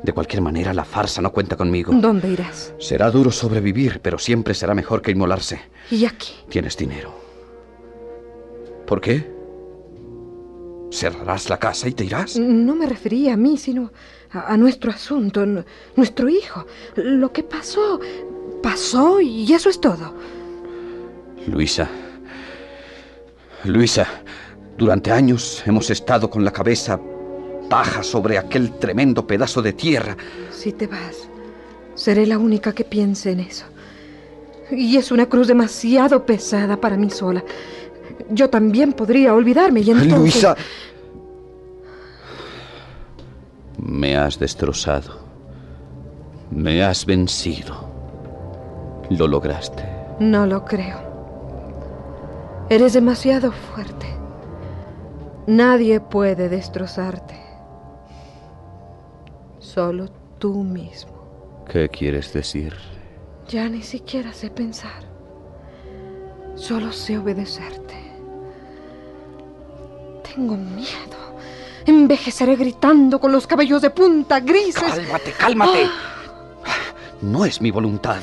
De 0.06 0.12
cualquier 0.12 0.40
manera, 0.40 0.72
la 0.72 0.84
farsa 0.84 1.20
no 1.20 1.32
cuenta 1.32 1.56
conmigo. 1.56 1.92
¿Dónde 1.92 2.30
irás? 2.30 2.72
Será 2.78 3.10
duro 3.10 3.32
sobrevivir, 3.32 3.98
pero 4.00 4.20
siempre 4.20 4.54
será 4.54 4.72
mejor 4.72 5.02
que 5.02 5.10
inmolarse. 5.10 5.60
¿Y 5.90 6.04
aquí? 6.04 6.32
Tienes 6.48 6.76
dinero. 6.76 7.12
¿Por 8.86 9.00
qué? 9.00 9.28
¿Cerrarás 10.92 11.50
la 11.50 11.58
casa 11.58 11.88
y 11.88 11.92
te 11.92 12.04
irás? 12.04 12.38
No 12.38 12.76
me 12.76 12.86
refería 12.86 13.34
a 13.34 13.36
mí, 13.36 13.58
sino 13.58 13.90
a, 14.30 14.52
a 14.52 14.56
nuestro 14.56 14.92
asunto, 14.92 15.44
nuestro 15.96 16.28
hijo. 16.28 16.64
Lo 16.94 17.32
que 17.32 17.42
pasó, 17.42 17.98
pasó 18.62 19.20
y 19.20 19.52
eso 19.52 19.68
es 19.68 19.80
todo. 19.80 20.14
Luisa. 21.48 21.88
Luisa, 23.64 24.06
durante 24.78 25.10
años 25.10 25.64
hemos 25.66 25.90
estado 25.90 26.30
con 26.30 26.44
la 26.44 26.52
cabeza 26.52 27.00
baja 27.68 28.02
sobre 28.02 28.38
aquel 28.38 28.72
tremendo 28.78 29.26
pedazo 29.26 29.62
de 29.62 29.72
tierra. 29.72 30.16
Si 30.50 30.72
te 30.72 30.86
vas, 30.86 31.28
seré 31.94 32.26
la 32.26 32.38
única 32.38 32.72
que 32.72 32.84
piense 32.84 33.32
en 33.32 33.40
eso. 33.40 33.66
Y 34.70 34.96
es 34.96 35.10
una 35.12 35.26
cruz 35.26 35.46
demasiado 35.48 36.26
pesada 36.26 36.76
para 36.80 36.96
mí 36.96 37.10
sola. 37.10 37.44
Yo 38.30 38.50
también 38.50 38.92
podría 38.92 39.34
olvidarme 39.34 39.80
y 39.80 39.90
entonces... 39.90 40.18
Luisa. 40.18 40.56
Me 43.78 44.16
has 44.16 44.38
destrozado. 44.38 45.20
Me 46.50 46.82
has 46.82 47.06
vencido. 47.06 47.88
Lo 49.10 49.28
lograste. 49.28 49.84
No 50.18 50.46
lo 50.46 50.64
creo. 50.64 50.98
Eres 52.68 52.94
demasiado 52.94 53.52
fuerte. 53.52 54.06
Nadie 55.46 56.00
puede 56.00 56.48
destrozarte. 56.48 57.35
Solo 59.76 60.08
tú 60.38 60.54
mismo. 60.64 61.66
¿Qué 61.70 61.90
quieres 61.90 62.32
decir? 62.32 62.72
Ya 63.46 63.68
ni 63.68 63.82
siquiera 63.82 64.32
sé 64.32 64.48
pensar. 64.48 65.04
Solo 66.54 66.90
sé 66.92 67.18
obedecerte. 67.18 67.94
Tengo 70.24 70.56
miedo. 70.56 71.36
Envejeceré 71.84 72.56
gritando 72.56 73.20
con 73.20 73.30
los 73.32 73.46
cabellos 73.46 73.82
de 73.82 73.90
punta, 73.90 74.40
grises. 74.40 74.82
Cálmate, 74.82 75.32
cálmate. 75.32 75.90
No 77.20 77.44
es 77.44 77.60
mi 77.60 77.70
voluntad. 77.70 78.22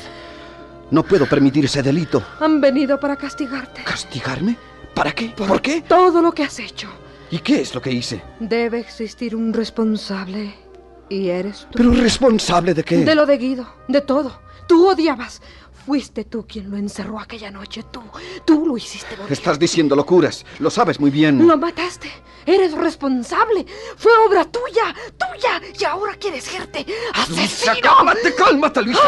No 0.90 1.04
puedo 1.04 1.28
permitir 1.28 1.66
ese 1.66 1.84
delito. 1.84 2.24
Han 2.40 2.62
venido 2.62 3.00
para 3.00 3.16
castigarte. 3.16 3.84
¿Castigarme? 3.84 4.58
¿Para 4.96 5.12
qué? 5.12 5.30
¿Por 5.30 5.62
qué? 5.62 5.82
Todo 5.82 6.20
lo 6.20 6.32
que 6.32 6.46
has 6.46 6.58
hecho. 6.58 6.90
¿Y 7.30 7.38
qué 7.38 7.62
es 7.62 7.76
lo 7.76 7.82
que 7.84 7.92
hice? 7.92 8.24
Debe 8.40 8.80
existir 8.80 9.36
un 9.36 9.54
responsable. 9.54 10.63
Y 11.10 11.30
eres 11.30 11.68
tú. 11.72 11.78
¿Pero 11.78 11.92
responsable 11.92 12.74
de 12.74 12.84
qué? 12.84 12.98
De 12.98 13.16
lo 13.16 13.26
de 13.26 13.38
Guido, 13.38 13.68
de 13.88 14.02
todo. 14.02 14.42
Tú 14.68 14.90
odiabas. 14.90 15.42
Fuiste 15.86 16.24
tú 16.24 16.46
quien 16.48 16.72
lo 16.72 16.78
encerró 16.78 17.20
aquella 17.20 17.52
noche. 17.52 17.84
Tú, 17.92 18.02
tú 18.46 18.66
lo 18.66 18.78
hiciste 18.78 19.18
morir. 19.18 19.34
Estás 19.34 19.60
diciendo 19.60 19.98
locuras. 19.98 20.46
Lo 20.60 20.70
sabes 20.70 20.98
muy 20.98 21.12
bien. 21.12 21.46
Lo 21.46 21.58
mataste. 21.58 22.10
Eres 22.46 22.72
responsable. 22.72 23.66
Fue 23.98 24.12
obra 24.26 24.46
tuya, 24.46 24.96
tuya. 25.18 25.62
Y 25.78 25.84
ahora 25.84 26.14
quieres 26.16 26.54
irte. 26.54 26.86
Luisa, 26.88 27.44
¡Asesino! 27.44 27.74
cálmate, 27.82 28.34
cálmate, 28.34 28.82
Luisa. 28.82 29.02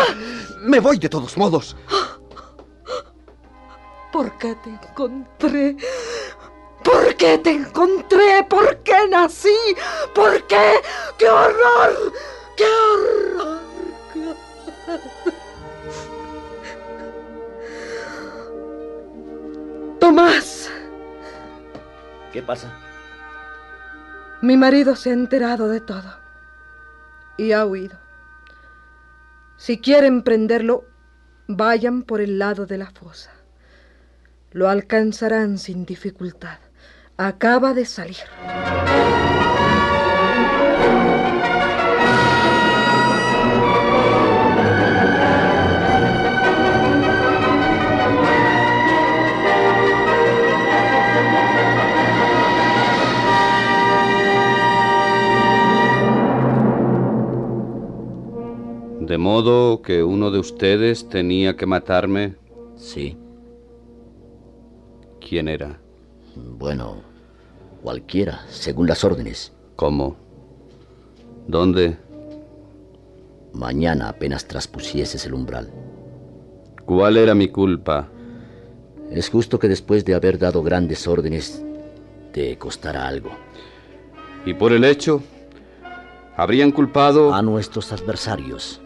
Me 0.64 0.82
voy 0.82 0.98
de 0.98 1.08
todos 1.08 1.38
modos. 1.38 1.78
¿Por 4.12 4.38
qué 4.38 4.56
te 4.56 4.70
encontré? 4.70 5.78
¿Por 6.86 7.16
qué 7.16 7.38
te 7.40 7.52
encontré? 7.52 8.44
¿Por 8.50 8.78
qué 8.84 9.08
nací? 9.10 9.58
¿Por 10.14 10.46
qué? 10.48 10.82
¡Qué 11.18 11.28
horror! 11.28 12.14
¡Qué 12.56 12.66
horror! 12.66 13.60
¡Qué 14.14 14.20
horror! 14.92 15.06
Tomás, 20.00 20.70
¿Qué 22.32 22.42
pasa? 22.44 22.72
mi 24.42 24.58
marido 24.58 24.96
se 24.96 25.10
ha 25.10 25.14
enterado 25.14 25.68
de 25.70 25.80
todo 25.82 26.20
y 27.38 27.54
ha 27.54 27.66
huido. 27.66 27.98
Si 29.58 29.80
quieren 29.80 30.22
prenderlo, 30.22 30.84
vayan 31.48 32.04
por 32.04 32.22
el 32.22 32.38
lado 32.38 32.66
de 32.68 32.78
la 32.78 32.92
fosa. 32.92 33.32
Lo 34.52 34.70
alcanzarán 34.70 35.58
sin 35.58 35.86
dificultad. 35.86 36.60
Acaba 37.18 37.74
de 37.74 37.86
salir. 37.86 38.18
De 59.00 59.18
modo 59.18 59.82
que 59.82 60.04
uno 60.04 60.32
de 60.32 60.40
ustedes 60.40 61.08
tenía 61.08 61.56
que 61.56 61.66
matarme. 61.66 62.36
Sí. 62.76 63.18
¿Quién 65.22 65.48
era? 65.48 65.85
Bueno, 66.36 66.98
cualquiera, 67.82 68.46
según 68.50 68.88
las 68.88 69.04
órdenes. 69.04 69.54
¿Cómo? 69.76 70.16
¿Dónde? 71.48 71.98
Mañana 73.54 74.10
apenas 74.10 74.48
traspusieses 74.48 75.26
el 75.26 75.34
umbral. 75.34 75.72
¿Cuál 76.86 77.18
era 77.18 77.34
mi 77.34 77.48
culpa? 77.48 78.10
Es 79.12 79.30
justo 79.30 79.60
que 79.60 79.68
después 79.68 80.04
de 80.04 80.16
haber 80.16 80.38
dado 80.38 80.62
grandes 80.62 81.08
órdenes 81.08 81.64
te 82.34 82.58
costara 82.58 83.08
algo. 83.08 83.32
¿Y 84.46 84.54
por 84.54 84.74
el 84.74 84.84
hecho? 84.84 85.24
¿Habrían 86.36 86.72
culpado? 86.72 87.34
A 87.34 87.42
nuestros 87.42 87.94
adversarios. 87.94 88.82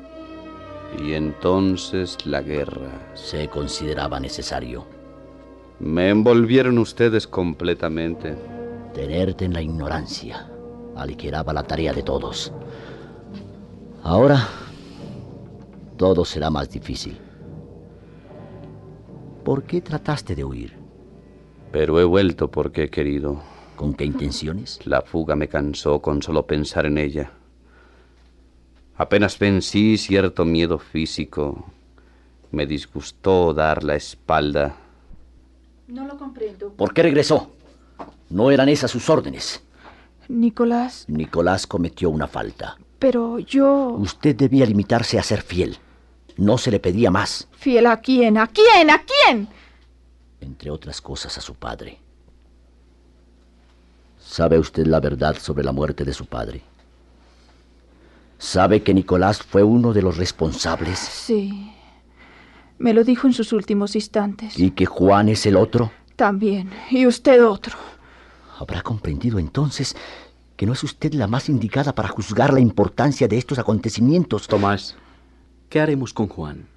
Y 1.03 1.13
entonces 1.13 2.17
la 2.25 2.41
guerra. 2.41 3.11
Se 3.15 3.47
consideraba 3.47 4.19
necesario. 4.19 4.98
Me 5.79 6.09
envolvieron 6.09 6.77
ustedes 6.77 7.25
completamente. 7.25 8.35
Tenerte 8.93 9.45
en 9.45 9.53
la 9.53 9.61
ignorancia 9.61 10.49
aligeraba 10.95 11.53
la 11.53 11.63
tarea 11.63 11.93
de 11.93 12.03
todos. 12.03 12.51
Ahora 14.03 14.47
todo 15.97 16.25
será 16.25 16.49
más 16.49 16.69
difícil. 16.69 17.17
¿Por 19.45 19.63
qué 19.63 19.81
trataste 19.81 20.35
de 20.35 20.43
huir? 20.43 20.73
Pero 21.71 21.99
he 21.99 22.03
vuelto 22.03 22.51
porque 22.51 22.83
he 22.83 22.89
querido. 22.89 23.41
¿Con 23.77 23.93
qué 23.93 24.03
intenciones? 24.03 24.85
La 24.85 25.01
fuga 25.01 25.37
me 25.37 25.47
cansó 25.47 26.01
con 26.01 26.21
solo 26.21 26.45
pensar 26.45 26.85
en 26.85 26.97
ella. 26.97 27.31
Apenas 28.97 29.39
vencí 29.39 29.97
cierto 29.97 30.43
miedo 30.43 30.77
físico. 30.77 31.71
Me 32.51 32.65
disgustó 32.65 33.53
dar 33.53 33.85
la 33.85 33.95
espalda. 33.95 34.75
No 35.89 36.05
lo 36.07 36.17
comprendo. 36.17 36.71
¿Por 36.73 36.93
qué 36.93 37.03
regresó? 37.03 37.51
No 38.29 38.51
eran 38.51 38.69
esas 38.69 38.91
sus 38.91 39.09
órdenes. 39.09 39.61
Nicolás, 40.27 41.05
Nicolás 41.07 41.65
cometió 41.65 42.09
una 42.11 42.27
falta. 42.27 42.77
pero 42.99 43.39
yo... 43.39 43.95
Usted 43.97 44.35
debía 44.35 44.65
limitarse 44.67 45.17
a 45.17 45.23
ser 45.23 45.41
fiel. 45.41 45.77
No 46.37 46.57
se 46.57 46.69
le 46.71 46.79
pedía 46.79 47.09
más, 47.11 47.47
¿Fiel 47.53 47.87
a 47.87 47.97
quién? 47.99 48.37
¿A 48.37 48.47
quién? 48.47 48.89
¿A 48.89 49.03
quién? 49.03 49.47
entre 50.41 50.69
otras 50.71 51.01
cosas, 51.01 51.37
a 51.37 51.41
su 51.41 51.53
padre. 51.55 51.99
¿Sabe 54.21 54.57
usted 54.57 54.85
la 54.87 54.99
verdad 55.01 55.35
sobre 55.37 55.63
la 55.65 55.71
muerte 55.73 56.05
de 56.05 56.13
su 56.13 56.25
padre? 56.27 56.61
¿Sabe 58.37 58.81
que 58.83 58.93
Nicolás 58.93 59.41
fue 59.43 59.63
uno 59.63 59.91
de 59.91 60.01
los 60.01 60.15
responsables 60.17 60.97
Sí. 60.99 61.73
Me 62.79 62.93
lo 62.93 63.03
dijo 63.03 63.27
en 63.27 63.33
sus 63.33 63.53
últimos 63.53 63.95
instantes. 63.95 64.57
y 64.57 64.71
que 64.71 64.85
Juan 64.85 65.29
es 65.29 65.45
el 65.45 65.57
otro? 65.57 65.91
También. 66.15 66.69
Y 66.89 67.05
usted 67.05 67.45
otro. 67.45 67.77
Habrá 68.57 68.81
comprendido 68.81 69.37
entonces 69.39 69.95
que 70.57 70.65
no 70.65 70.73
es 70.73 70.83
usted 70.83 71.13
la 71.13 71.27
más 71.27 71.47
indicada 71.49 71.93
para 71.93 72.09
juzgar 72.09 72.51
la 72.53 72.59
importancia 72.59 73.27
de 73.27 73.37
estos 73.37 73.59
acontecimientos. 73.59 74.47
Tomás, 74.47 74.95
¿qué 75.69 75.79
haremos 75.79 76.13
con 76.13 76.27
Juan? 76.27 76.67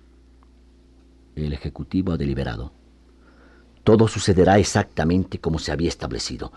El 1.35 1.53
Ejecutivo 1.53 2.13
ha 2.13 2.17
deliberado. 2.17 2.73
Todo 3.83 4.07
sucederá 4.07 4.59
exactamente 4.59 5.41
como 5.41 5.59
se 5.59 5.73
había 5.73 5.89
establecido. 5.89 6.53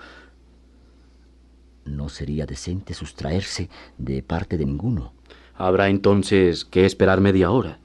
No 1.86 2.10
sería 2.10 2.46
decente 2.46 2.94
sustraerse 2.94 3.70
de 3.98 4.22
parte 4.22 4.58
de 4.58 4.66
ninguno. 4.66 5.14
Habrá 5.56 5.90
entonces 5.90 6.66
que 6.66 6.86
esperar 6.86 7.22
media 7.22 7.50
hora. 7.50 7.80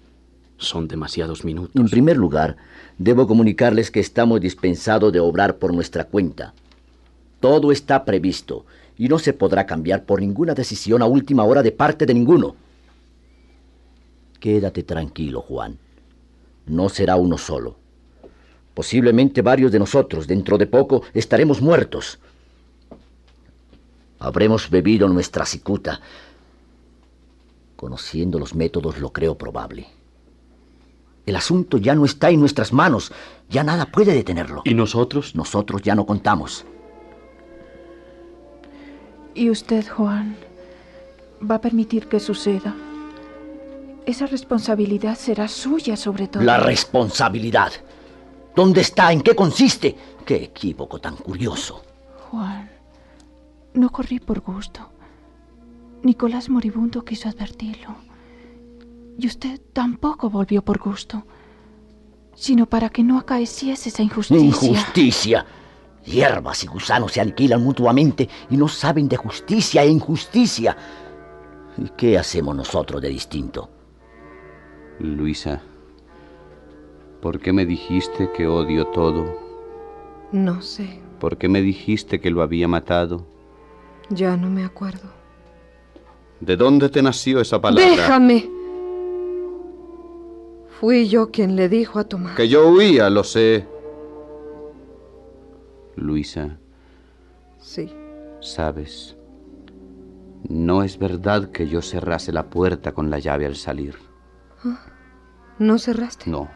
Son 0.60 0.86
demasiados 0.86 1.42
minutos. 1.42 1.74
En 1.74 1.88
primer 1.88 2.18
lugar, 2.18 2.58
debo 2.98 3.26
comunicarles 3.26 3.90
que 3.90 3.98
estamos 3.98 4.42
dispensados 4.42 5.10
de 5.10 5.18
obrar 5.18 5.56
por 5.56 5.72
nuestra 5.72 6.04
cuenta. 6.04 6.52
Todo 7.40 7.72
está 7.72 8.04
previsto 8.04 8.66
y 8.98 9.08
no 9.08 9.18
se 9.18 9.32
podrá 9.32 9.64
cambiar 9.64 10.04
por 10.04 10.20
ninguna 10.20 10.52
decisión 10.52 11.00
a 11.00 11.06
última 11.06 11.44
hora 11.44 11.62
de 11.62 11.72
parte 11.72 12.04
de 12.04 12.12
ninguno. 12.12 12.54
Quédate 14.38 14.82
tranquilo, 14.82 15.40
Juan. 15.40 15.78
No 16.66 16.90
será 16.90 17.16
uno 17.16 17.38
solo. 17.38 17.76
Posiblemente 18.74 19.40
varios 19.40 19.72
de 19.72 19.78
nosotros 19.78 20.26
dentro 20.26 20.58
de 20.58 20.66
poco 20.66 21.02
estaremos 21.14 21.62
muertos. 21.62 22.18
Habremos 24.18 24.68
bebido 24.68 25.08
nuestra 25.08 25.46
cicuta. 25.46 26.02
Conociendo 27.76 28.38
los 28.38 28.54
métodos 28.54 29.00
lo 29.00 29.10
creo 29.10 29.38
probable. 29.38 29.86
El 31.26 31.36
asunto 31.36 31.76
ya 31.78 31.94
no 31.94 32.04
está 32.04 32.30
en 32.30 32.40
nuestras 32.40 32.72
manos. 32.72 33.12
Ya 33.48 33.62
nada 33.62 33.86
puede 33.86 34.12
detenerlo. 34.14 34.62
¿Y 34.64 34.74
nosotros? 34.74 35.34
Nosotros 35.34 35.82
ya 35.82 35.94
no 35.94 36.06
contamos. 36.06 36.64
¿Y 39.34 39.50
usted, 39.50 39.86
Juan, 39.88 40.36
va 41.48 41.56
a 41.56 41.60
permitir 41.60 42.08
que 42.08 42.20
suceda? 42.20 42.74
Esa 44.06 44.26
responsabilidad 44.26 45.16
será 45.16 45.46
suya 45.46 45.96
sobre 45.96 46.26
todo. 46.26 46.42
La 46.42 46.58
responsabilidad. 46.58 47.72
¿Dónde 48.56 48.80
está? 48.80 49.12
¿En 49.12 49.20
qué 49.20 49.36
consiste? 49.36 49.96
Qué 50.24 50.36
equívoco 50.44 50.98
tan 50.98 51.16
curioso. 51.16 51.82
Juan, 52.30 52.68
no 53.74 53.90
corrí 53.90 54.18
por 54.18 54.40
gusto. 54.40 54.90
Nicolás 56.02 56.48
moribundo 56.48 57.04
quiso 57.04 57.28
advertirlo. 57.28 57.94
Y 59.20 59.26
usted 59.26 59.60
tampoco 59.74 60.30
volvió 60.30 60.62
por 60.62 60.78
gusto, 60.78 61.24
sino 62.34 62.64
para 62.64 62.88
que 62.88 63.02
no 63.02 63.18
acaeciese 63.18 63.90
esa 63.90 64.02
injusticia. 64.02 64.46
Injusticia. 64.46 65.46
Hierbas 66.06 66.64
y 66.64 66.66
gusanos 66.68 67.12
se 67.12 67.20
alquilan 67.20 67.62
mutuamente 67.62 68.30
y 68.48 68.56
no 68.56 68.66
saben 68.66 69.08
de 69.10 69.18
justicia 69.18 69.82
e 69.82 69.88
injusticia. 69.88 70.74
¿Y 71.76 71.90
qué 71.98 72.16
hacemos 72.16 72.56
nosotros 72.56 73.02
de 73.02 73.10
distinto? 73.10 73.68
Luisa, 75.00 75.60
¿por 77.20 77.40
qué 77.40 77.52
me 77.52 77.66
dijiste 77.66 78.30
que 78.34 78.46
odio 78.46 78.86
todo? 78.86 79.38
No 80.32 80.62
sé, 80.62 80.98
¿Por 81.18 81.36
qué 81.36 81.50
me 81.50 81.60
dijiste 81.60 82.20
que 82.20 82.30
lo 82.30 82.40
había 82.40 82.68
matado? 82.68 83.26
ya 84.08 84.34
no 84.38 84.48
me 84.48 84.64
acuerdo. 84.64 85.10
¿De 86.40 86.56
dónde 86.56 86.88
te 86.88 87.02
nació 87.02 87.42
esa 87.42 87.60
palabra? 87.60 87.84
¡Déjame! 87.86 88.59
Fui 90.80 91.10
yo 91.10 91.30
quien 91.30 91.56
le 91.56 91.68
dijo 91.68 91.98
a 91.98 92.04
Tomás. 92.04 92.36
Que 92.36 92.48
yo 92.48 92.70
huía, 92.70 93.10
lo 93.10 93.22
sé. 93.22 93.66
Luisa, 95.94 96.58
Sí, 97.58 97.92
sabes, 98.40 99.14
no 100.48 100.82
es 100.82 100.98
verdad 100.98 101.50
que 101.50 101.68
yo 101.68 101.82
cerrase 101.82 102.32
la 102.32 102.48
puerta 102.48 102.92
con 102.92 103.10
la 103.10 103.18
llave 103.18 103.44
al 103.44 103.56
salir. 103.56 103.96
¿no 105.58 105.78
cerraste? 105.78 106.30
No. 106.30 106.48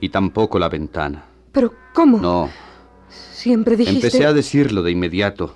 Y 0.00 0.08
tampoco 0.08 0.58
la 0.58 0.68
ventana. 0.68 1.24
¿Pero 1.52 1.72
cómo? 1.94 2.18
No. 2.18 2.50
Siempre 3.08 3.76
dijiste... 3.76 4.08
Empecé 4.08 4.26
a 4.26 4.32
decirlo 4.32 4.82
de 4.82 4.90
inmediato. 4.90 5.54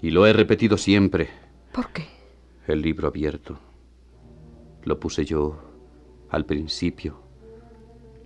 Y 0.00 0.12
lo 0.12 0.28
he 0.28 0.32
repetido 0.32 0.78
siempre. 0.78 1.28
¿Por 1.72 1.90
qué? 1.90 2.06
El 2.68 2.82
libro 2.82 3.08
abierto. 3.08 3.58
Lo 4.84 5.00
puse 5.00 5.24
yo 5.24 5.67
al 6.30 6.44
principio. 6.44 7.22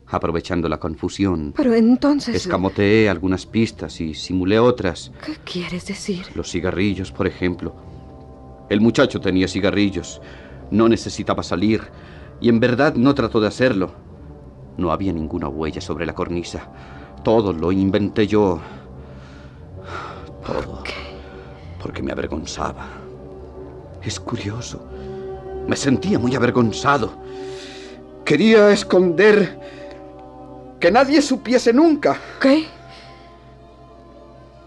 Aprovechando 0.06 0.68
la 0.68 0.78
confusión. 0.78 1.54
Pero 1.56 1.74
entonces... 1.74 2.34
Escamoteé 2.34 3.08
algunas 3.08 3.46
pistas 3.46 4.00
y 4.00 4.14
simulé 4.14 4.58
otras. 4.58 5.10
¿Qué 5.24 5.36
quieres 5.44 5.86
decir? 5.86 6.26
Los 6.34 6.50
cigarrillos, 6.50 7.10
por 7.12 7.26
ejemplo. 7.26 7.74
El 8.68 8.80
muchacho 8.80 9.20
tenía 9.20 9.48
cigarrillos. 9.48 10.20
No 10.70 10.88
necesitaba 10.88 11.42
salir. 11.42 11.82
Y 12.40 12.48
en 12.48 12.60
verdad 12.60 12.94
no 12.94 13.14
trató 13.14 13.40
de 13.40 13.48
hacerlo. 13.48 13.94
No 14.76 14.90
había 14.92 15.12
ninguna 15.12 15.48
huella 15.48 15.80
sobre 15.80 16.06
la 16.06 16.14
cornisa. 16.14 16.70
Todo 17.22 17.52
lo 17.52 17.72
inventé 17.72 18.26
yo. 18.26 18.60
Todo. 20.44 20.82
Porque 21.80 22.02
me 22.02 22.12
avergonzaba. 22.12 22.86
Es 24.02 24.18
curioso. 24.18 24.86
Me 25.66 25.76
sentía 25.76 26.18
muy 26.18 26.34
avergonzado. 26.34 27.12
Quería 28.24 28.70
esconder 28.70 29.58
que 30.78 30.90
nadie 30.90 31.20
supiese 31.20 31.72
nunca. 31.72 32.18
¿Qué? 32.40 32.66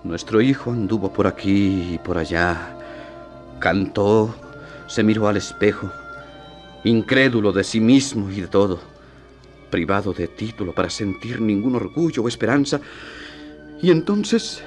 Nuestro 0.04 0.40
hijo 0.42 0.72
anduvo 0.72 1.12
por 1.12 1.26
aquí 1.26 1.94
y 1.94 1.98
por 1.98 2.18
allá. 2.18 2.78
Cantó, 3.60 4.36
se 4.88 5.04
miró 5.04 5.28
al 5.28 5.38
espejo, 5.38 5.90
incrédulo 6.84 7.52
de 7.52 7.64
sí 7.64 7.80
mismo 7.80 8.30
y 8.30 8.42
de 8.42 8.48
todo, 8.48 8.80
privado 9.72 10.14
de 10.14 10.28
título 10.28 10.74
para 10.74 10.90
sentir 10.90 11.42
ningún 11.42 11.76
orgullo 11.76 12.24
o 12.24 12.28
esperanza. 12.28 12.80
Y 13.82 13.90
entonces 13.90 14.62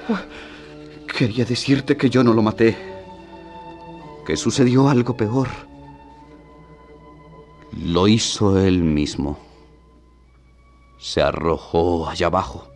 quería 1.17 1.45
decirte 1.45 1.95
que 1.95 2.09
yo 2.09 2.23
no 2.23 2.33
lo 2.33 2.41
maté, 2.41 2.77
que 4.25 4.35
sucedió 4.35 4.89
algo 4.89 5.15
peor. 5.15 5.68
Lo 7.71 8.07
hizo 8.07 8.59
él 8.59 8.83
mismo 8.83 9.37
se 10.99 11.21
arrojó 11.21 12.07
allá 12.09 12.27
abajo. 12.27 12.67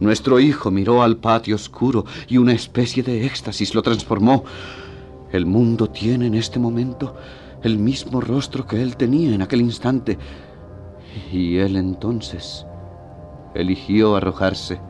Nuestro 0.00 0.40
hijo 0.40 0.70
miró 0.70 1.02
al 1.02 1.18
patio 1.18 1.54
oscuro 1.54 2.04
y 2.26 2.38
una 2.38 2.52
especie 2.52 3.02
de 3.02 3.26
éxtasis 3.26 3.74
lo 3.74 3.82
transformó. 3.82 4.44
El 5.30 5.46
mundo 5.46 5.88
tiene 5.88 6.26
en 6.26 6.34
este 6.34 6.58
momento 6.58 7.14
el 7.62 7.78
mismo 7.78 8.20
rostro 8.20 8.66
que 8.66 8.82
él 8.82 8.96
tenía 8.96 9.34
en 9.34 9.42
aquel 9.42 9.60
instante. 9.60 10.18
Y 11.30 11.58
él 11.58 11.76
entonces 11.76 12.66
eligió 13.54 14.16
arrojarse. 14.16 14.80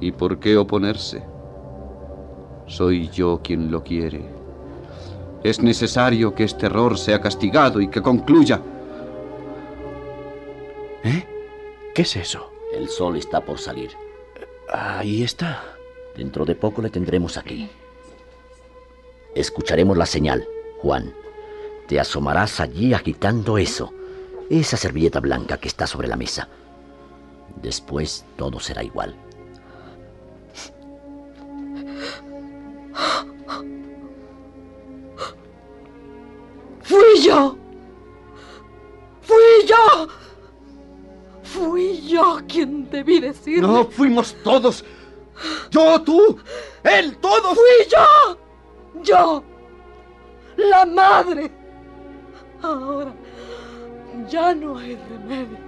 ¿Y 0.00 0.12
por 0.12 0.38
qué 0.38 0.56
oponerse? 0.56 1.24
Soy 2.66 3.08
yo 3.08 3.40
quien 3.42 3.70
lo 3.70 3.82
quiere. 3.82 4.37
Es 5.42 5.60
necesario 5.60 6.34
que 6.34 6.44
este 6.44 6.66
error 6.66 6.98
sea 6.98 7.20
castigado 7.20 7.80
y 7.80 7.88
que 7.88 8.02
concluya. 8.02 8.60
¿Eh? 11.04 11.24
¿Qué 11.94 12.02
es 12.02 12.16
eso? 12.16 12.50
El 12.72 12.88
sol 12.88 13.16
está 13.16 13.40
por 13.40 13.58
salir. 13.58 13.90
Ahí 14.72 15.22
está. 15.22 15.62
Dentro 16.16 16.44
de 16.44 16.54
poco 16.54 16.82
le 16.82 16.90
tendremos 16.90 17.36
aquí. 17.36 17.70
Escucharemos 19.34 19.96
la 19.96 20.06
señal, 20.06 20.46
Juan. 20.80 21.14
Te 21.86 22.00
asomarás 22.00 22.60
allí 22.60 22.92
agitando 22.92 23.56
eso, 23.56 23.92
esa 24.50 24.76
servilleta 24.76 25.20
blanca 25.20 25.58
que 25.58 25.68
está 25.68 25.86
sobre 25.86 26.08
la 26.08 26.16
mesa. 26.16 26.48
Después 27.62 28.24
todo 28.36 28.60
será 28.60 28.82
igual. 28.82 29.14
¡Fui 37.18 37.26
yo! 37.26 37.56
¡Fui 39.22 39.66
yo! 39.66 40.08
Fui 41.42 42.00
yo 42.06 42.38
quien 42.46 42.88
debí 42.90 43.18
decir. 43.18 43.60
No, 43.60 43.84
fuimos 43.86 44.36
todos. 44.44 44.84
Yo, 45.70 46.00
tú, 46.02 46.38
él, 46.84 47.16
todos. 47.16 47.54
Fui 47.54 47.90
yo. 47.90 48.38
Yo. 49.02 49.42
La 50.56 50.86
madre. 50.86 51.50
Ahora 52.62 53.12
ya 54.28 54.54
no 54.54 54.78
hay 54.78 54.96
remedio. 55.10 55.58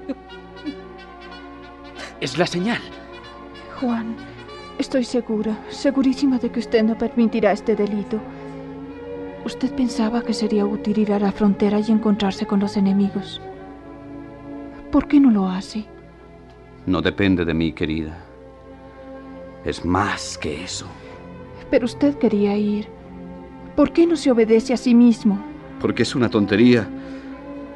Es 2.21 2.39
la 2.39 2.47
señal. 2.47 2.81
Juan, 3.81 4.17
estoy 4.79 5.05
segura, 5.05 5.59
segurísima 5.69 6.39
de 6.39 6.51
que 6.53 6.61
usted 6.61 6.85
no 6.85 6.97
permitirá 6.97 7.51
este 7.53 7.75
delito. 7.75 8.21
Usted 9.51 9.75
pensaba 9.75 10.23
que 10.23 10.33
sería 10.33 10.65
útil 10.65 10.97
ir 10.99 11.13
a 11.13 11.19
la 11.19 11.33
frontera 11.33 11.81
y 11.81 11.91
encontrarse 11.91 12.47
con 12.47 12.61
los 12.61 12.77
enemigos. 12.77 13.41
¿Por 14.93 15.09
qué 15.09 15.19
no 15.19 15.33
lo 15.33 15.49
hace? 15.49 15.87
No 16.87 17.03
depende 17.03 17.45
de 17.45 17.53
mí, 17.53 17.73
querida. 17.73 18.17
Es 19.65 19.85
más 19.85 20.39
que 20.39 20.63
eso. 20.63 20.87
Pero 21.69 21.87
usted 21.87 22.17
quería 22.17 22.57
ir. 22.57 22.87
¿Por 23.75 23.93
qué 23.93 24.07
no 24.07 24.15
se 24.15 24.31
obedece 24.31 24.73
a 24.73 24.77
sí 24.77 24.95
mismo? 24.95 25.45
Porque 25.81 26.05
es 26.05 26.15
una 26.15 26.31
tontería. 26.31 26.89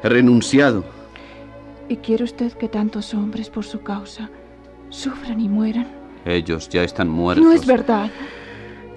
He 0.01 0.07
renunciado. 0.07 0.85
¿Y 1.89 1.97
quiere 1.97 2.23
usted 2.23 2.53
que 2.53 2.69
tantos 2.69 3.13
hombres 3.13 3.49
por 3.49 3.65
su 3.65 3.81
causa 3.81 4.29
sufran 4.87 5.41
y 5.41 5.49
mueran? 5.49 5.87
Ellos 6.23 6.69
ya 6.69 6.85
están 6.85 7.09
muertos. 7.09 7.43
No 7.43 7.51
es 7.51 7.65
verdad. 7.65 8.09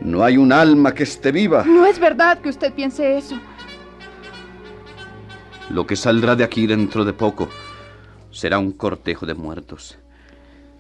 No 0.01 0.23
hay 0.25 0.37
un 0.37 0.53
alma 0.53 0.95
que 0.95 1.03
esté 1.03 1.33
viva. 1.33 1.65
No 1.65 1.87
es 1.87 1.99
verdad 1.99 2.39
que 2.39 2.49
usted 2.49 2.73
piense 2.73 3.19
eso. 3.19 3.39
Lo 5.71 5.87
que 5.87 5.97
saldrá 5.97 6.35
de 6.37 6.45
aquí 6.45 6.67
dentro 6.67 7.05
de 7.05 7.13
poco 7.13 7.49
será 8.31 8.59
un 8.59 8.73
cortejo 8.73 9.27
de 9.27 9.35
muertos. 9.35 9.99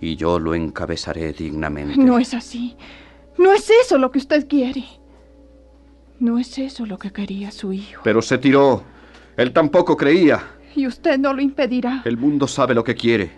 Y 0.00 0.16
yo 0.16 0.38
lo 0.38 0.54
encabezaré 0.54 1.32
dignamente. 1.32 1.96
No 1.98 2.18
es 2.18 2.32
así. 2.32 2.76
No 3.36 3.52
es 3.52 3.68
eso 3.70 3.98
lo 3.98 4.10
que 4.10 4.18
usted 4.18 4.46
quiere. 4.48 4.84
No 6.20 6.38
es 6.38 6.58
eso 6.58 6.86
lo 6.86 6.98
que 6.98 7.12
quería 7.12 7.50
su 7.50 7.72
hijo. 7.72 8.02
Pero 8.04 8.22
se 8.22 8.38
tiró. 8.38 8.82
Él 9.36 9.52
tampoco 9.52 9.96
creía. 9.96 10.42
Y 10.74 10.86
usted 10.86 11.18
no 11.18 11.32
lo 11.32 11.42
impedirá. 11.42 12.02
El 12.04 12.16
mundo 12.16 12.46
sabe 12.46 12.74
lo 12.74 12.84
que 12.84 12.94
quiere. 12.94 13.30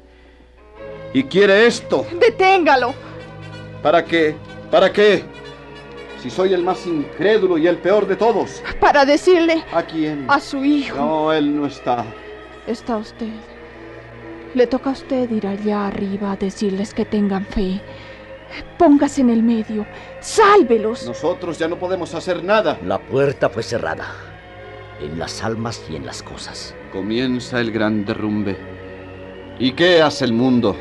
Y 1.12 1.24
quiere 1.24 1.66
esto. 1.66 2.06
Deténgalo. 2.20 2.94
¿Para 3.82 4.04
qué? 4.04 4.36
¿Para 4.70 4.92
qué? 4.92 5.24
Si 6.22 6.28
soy 6.30 6.52
el 6.52 6.62
más 6.62 6.86
incrédulo 6.86 7.56
y 7.56 7.66
el 7.66 7.78
peor 7.78 8.06
de 8.06 8.16
todos. 8.16 8.62
Para 8.78 9.04
decirle 9.04 9.64
¿A 9.72 9.82
quién? 9.82 10.26
a 10.28 10.38
su 10.40 10.64
hijo. 10.64 10.96
No, 10.96 11.32
él 11.32 11.56
no 11.56 11.66
está. 11.66 12.04
Está 12.66 12.98
usted. 12.98 13.28
Le 14.54 14.66
toca 14.66 14.90
a 14.90 14.92
usted 14.92 15.30
ir 15.30 15.46
allá 15.46 15.86
arriba 15.86 16.32
a 16.32 16.36
decirles 16.36 16.92
que 16.92 17.04
tengan 17.04 17.46
fe. 17.46 17.80
Póngase 18.78 19.20
en 19.22 19.30
el 19.30 19.42
medio. 19.42 19.86
Sálvelos. 20.20 21.06
Nosotros 21.06 21.58
ya 21.58 21.68
no 21.68 21.78
podemos 21.78 22.14
hacer 22.14 22.42
nada. 22.44 22.78
La 22.84 22.98
puerta 22.98 23.48
fue 23.48 23.62
cerrada. 23.62 24.06
En 25.00 25.18
las 25.18 25.42
almas 25.42 25.82
y 25.88 25.96
en 25.96 26.04
las 26.04 26.22
cosas. 26.22 26.74
Comienza 26.92 27.60
el 27.60 27.70
gran 27.70 28.04
derrumbe. 28.04 28.58
¿Y 29.58 29.72
qué 29.72 30.02
hace 30.02 30.24
el 30.26 30.32
mundo? 30.32 30.76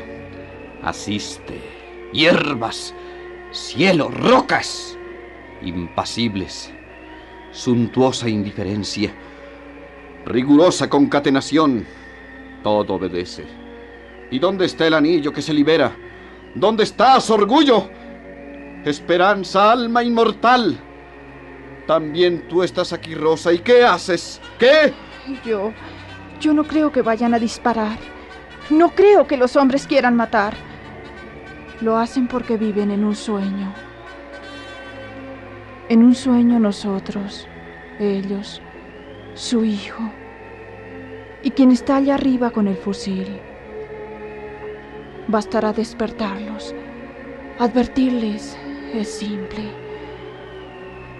Asiste. 0.82 1.60
Hierbas, 2.12 2.92
cielo, 3.52 4.08
rocas. 4.08 4.98
Impasibles. 5.62 6.72
Suntuosa 7.52 8.28
indiferencia. 8.28 9.12
Rigurosa 10.24 10.88
concatenación. 10.88 11.86
Todo 12.62 12.94
obedece. 12.94 13.44
¿Y 14.30 14.38
dónde 14.38 14.66
está 14.66 14.86
el 14.86 14.94
anillo 14.94 15.32
que 15.32 15.42
se 15.42 15.52
libera? 15.52 15.92
¿Dónde 16.54 16.84
está 16.84 17.20
su 17.20 17.34
orgullo? 17.34 17.90
Esperanza, 18.84 19.72
alma 19.72 20.02
inmortal. 20.02 20.78
También 21.86 22.46
tú 22.48 22.62
estás 22.62 22.92
aquí, 22.92 23.14
Rosa. 23.14 23.52
¿Y 23.52 23.58
qué 23.58 23.84
haces? 23.84 24.40
¿Qué? 24.58 24.92
Yo. 25.44 25.72
Yo 26.40 26.54
no 26.54 26.64
creo 26.64 26.92
que 26.92 27.02
vayan 27.02 27.34
a 27.34 27.38
disparar. 27.38 27.98
No 28.70 28.90
creo 28.90 29.26
que 29.26 29.36
los 29.36 29.56
hombres 29.56 29.86
quieran 29.86 30.14
matar. 30.16 30.54
Lo 31.80 31.96
hacen 31.96 32.28
porque 32.28 32.56
viven 32.56 32.90
en 32.90 33.04
un 33.04 33.16
sueño. 33.16 33.74
En 35.90 36.04
un 36.04 36.14
sueño 36.14 36.60
nosotros, 36.60 37.48
ellos, 37.98 38.62
su 39.34 39.64
hijo, 39.64 40.08
y 41.42 41.50
quien 41.50 41.72
está 41.72 41.96
allá 41.96 42.14
arriba 42.14 42.52
con 42.52 42.68
el 42.68 42.76
fusil. 42.76 43.40
Bastará 45.26 45.72
despertarlos, 45.72 46.76
advertirles, 47.58 48.56
es 48.94 49.12
simple. 49.12 49.64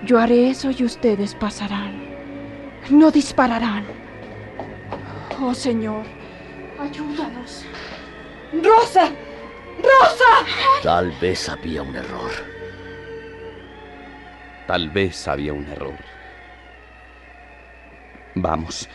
Yo 0.05 0.21
haré 0.21 0.51
eso 0.51 0.71
y 0.71 0.85
ustedes 0.85 1.35
pasarán. 1.35 2.05
No 2.91 3.11
dispararán. 3.11 3.83
Oh 5.43 5.53
Señor, 5.53 6.05
ayúdanos. 6.79 7.65
Rosa, 8.53 9.11
Rosa. 9.79 10.47
Tal 10.85 11.11
vez 11.21 11.49
había 11.49 11.83
un 11.83 11.97
error. 11.97 12.50
Tal 14.71 14.89
vez 14.89 15.27
había 15.27 15.53
un 15.53 15.67
error. 15.67 15.97
Vamos. 18.37 18.89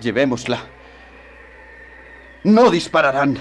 Llevémosla. 0.00 0.62
No 2.44 2.70
dispararán. 2.70 3.36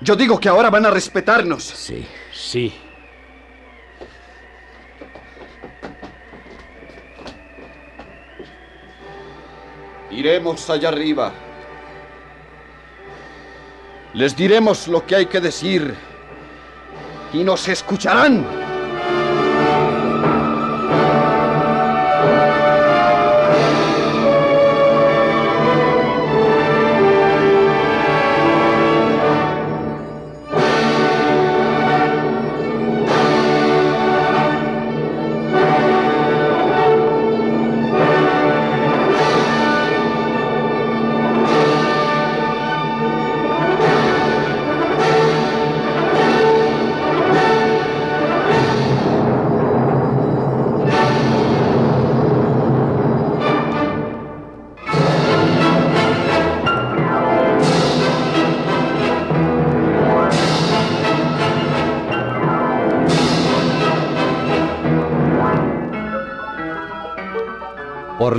Yo 0.00 0.16
digo 0.16 0.40
que 0.40 0.48
ahora 0.48 0.70
van 0.70 0.86
a 0.86 0.90
respetarnos. 0.90 1.62
Sí. 1.62 2.04
Sí. 2.32 2.74
Iremos 10.10 10.68
allá 10.68 10.88
arriba. 10.88 11.32
Les 14.14 14.34
diremos 14.34 14.88
lo 14.88 15.06
que 15.06 15.14
hay 15.14 15.26
que 15.26 15.40
decir. 15.40 15.94
Y 17.32 17.44
nos 17.44 17.68
escucharán. 17.68 18.61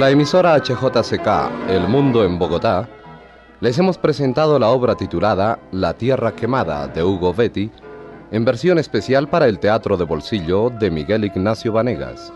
La 0.03 0.09
emisora 0.09 0.57
HJCK 0.57 1.69
El 1.69 1.87
Mundo 1.87 2.25
en 2.25 2.37
Bogotá, 2.37 2.89
les 3.61 3.79
hemos 3.79 3.97
presentado 3.97 4.59
la 4.59 4.67
obra 4.67 4.95
titulada 4.95 5.59
La 5.71 5.93
Tierra 5.93 6.35
Quemada 6.35 6.89
de 6.89 7.01
Hugo 7.01 7.33
Betty, 7.33 7.71
en 8.29 8.43
versión 8.43 8.79
especial 8.79 9.29
para 9.29 9.47
el 9.47 9.59
Teatro 9.59 9.95
de 9.95 10.03
Bolsillo 10.03 10.69
de 10.71 10.91
Miguel 10.91 11.23
Ignacio 11.23 11.71
Vanegas. 11.71 12.33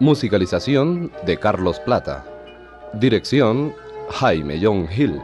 Musicalización 0.00 1.12
de 1.24 1.36
Carlos 1.36 1.78
Plata. 1.78 2.24
Dirección 2.94 3.72
Jaime 4.10 4.58
John 4.60 4.88
Hill. 4.92 5.20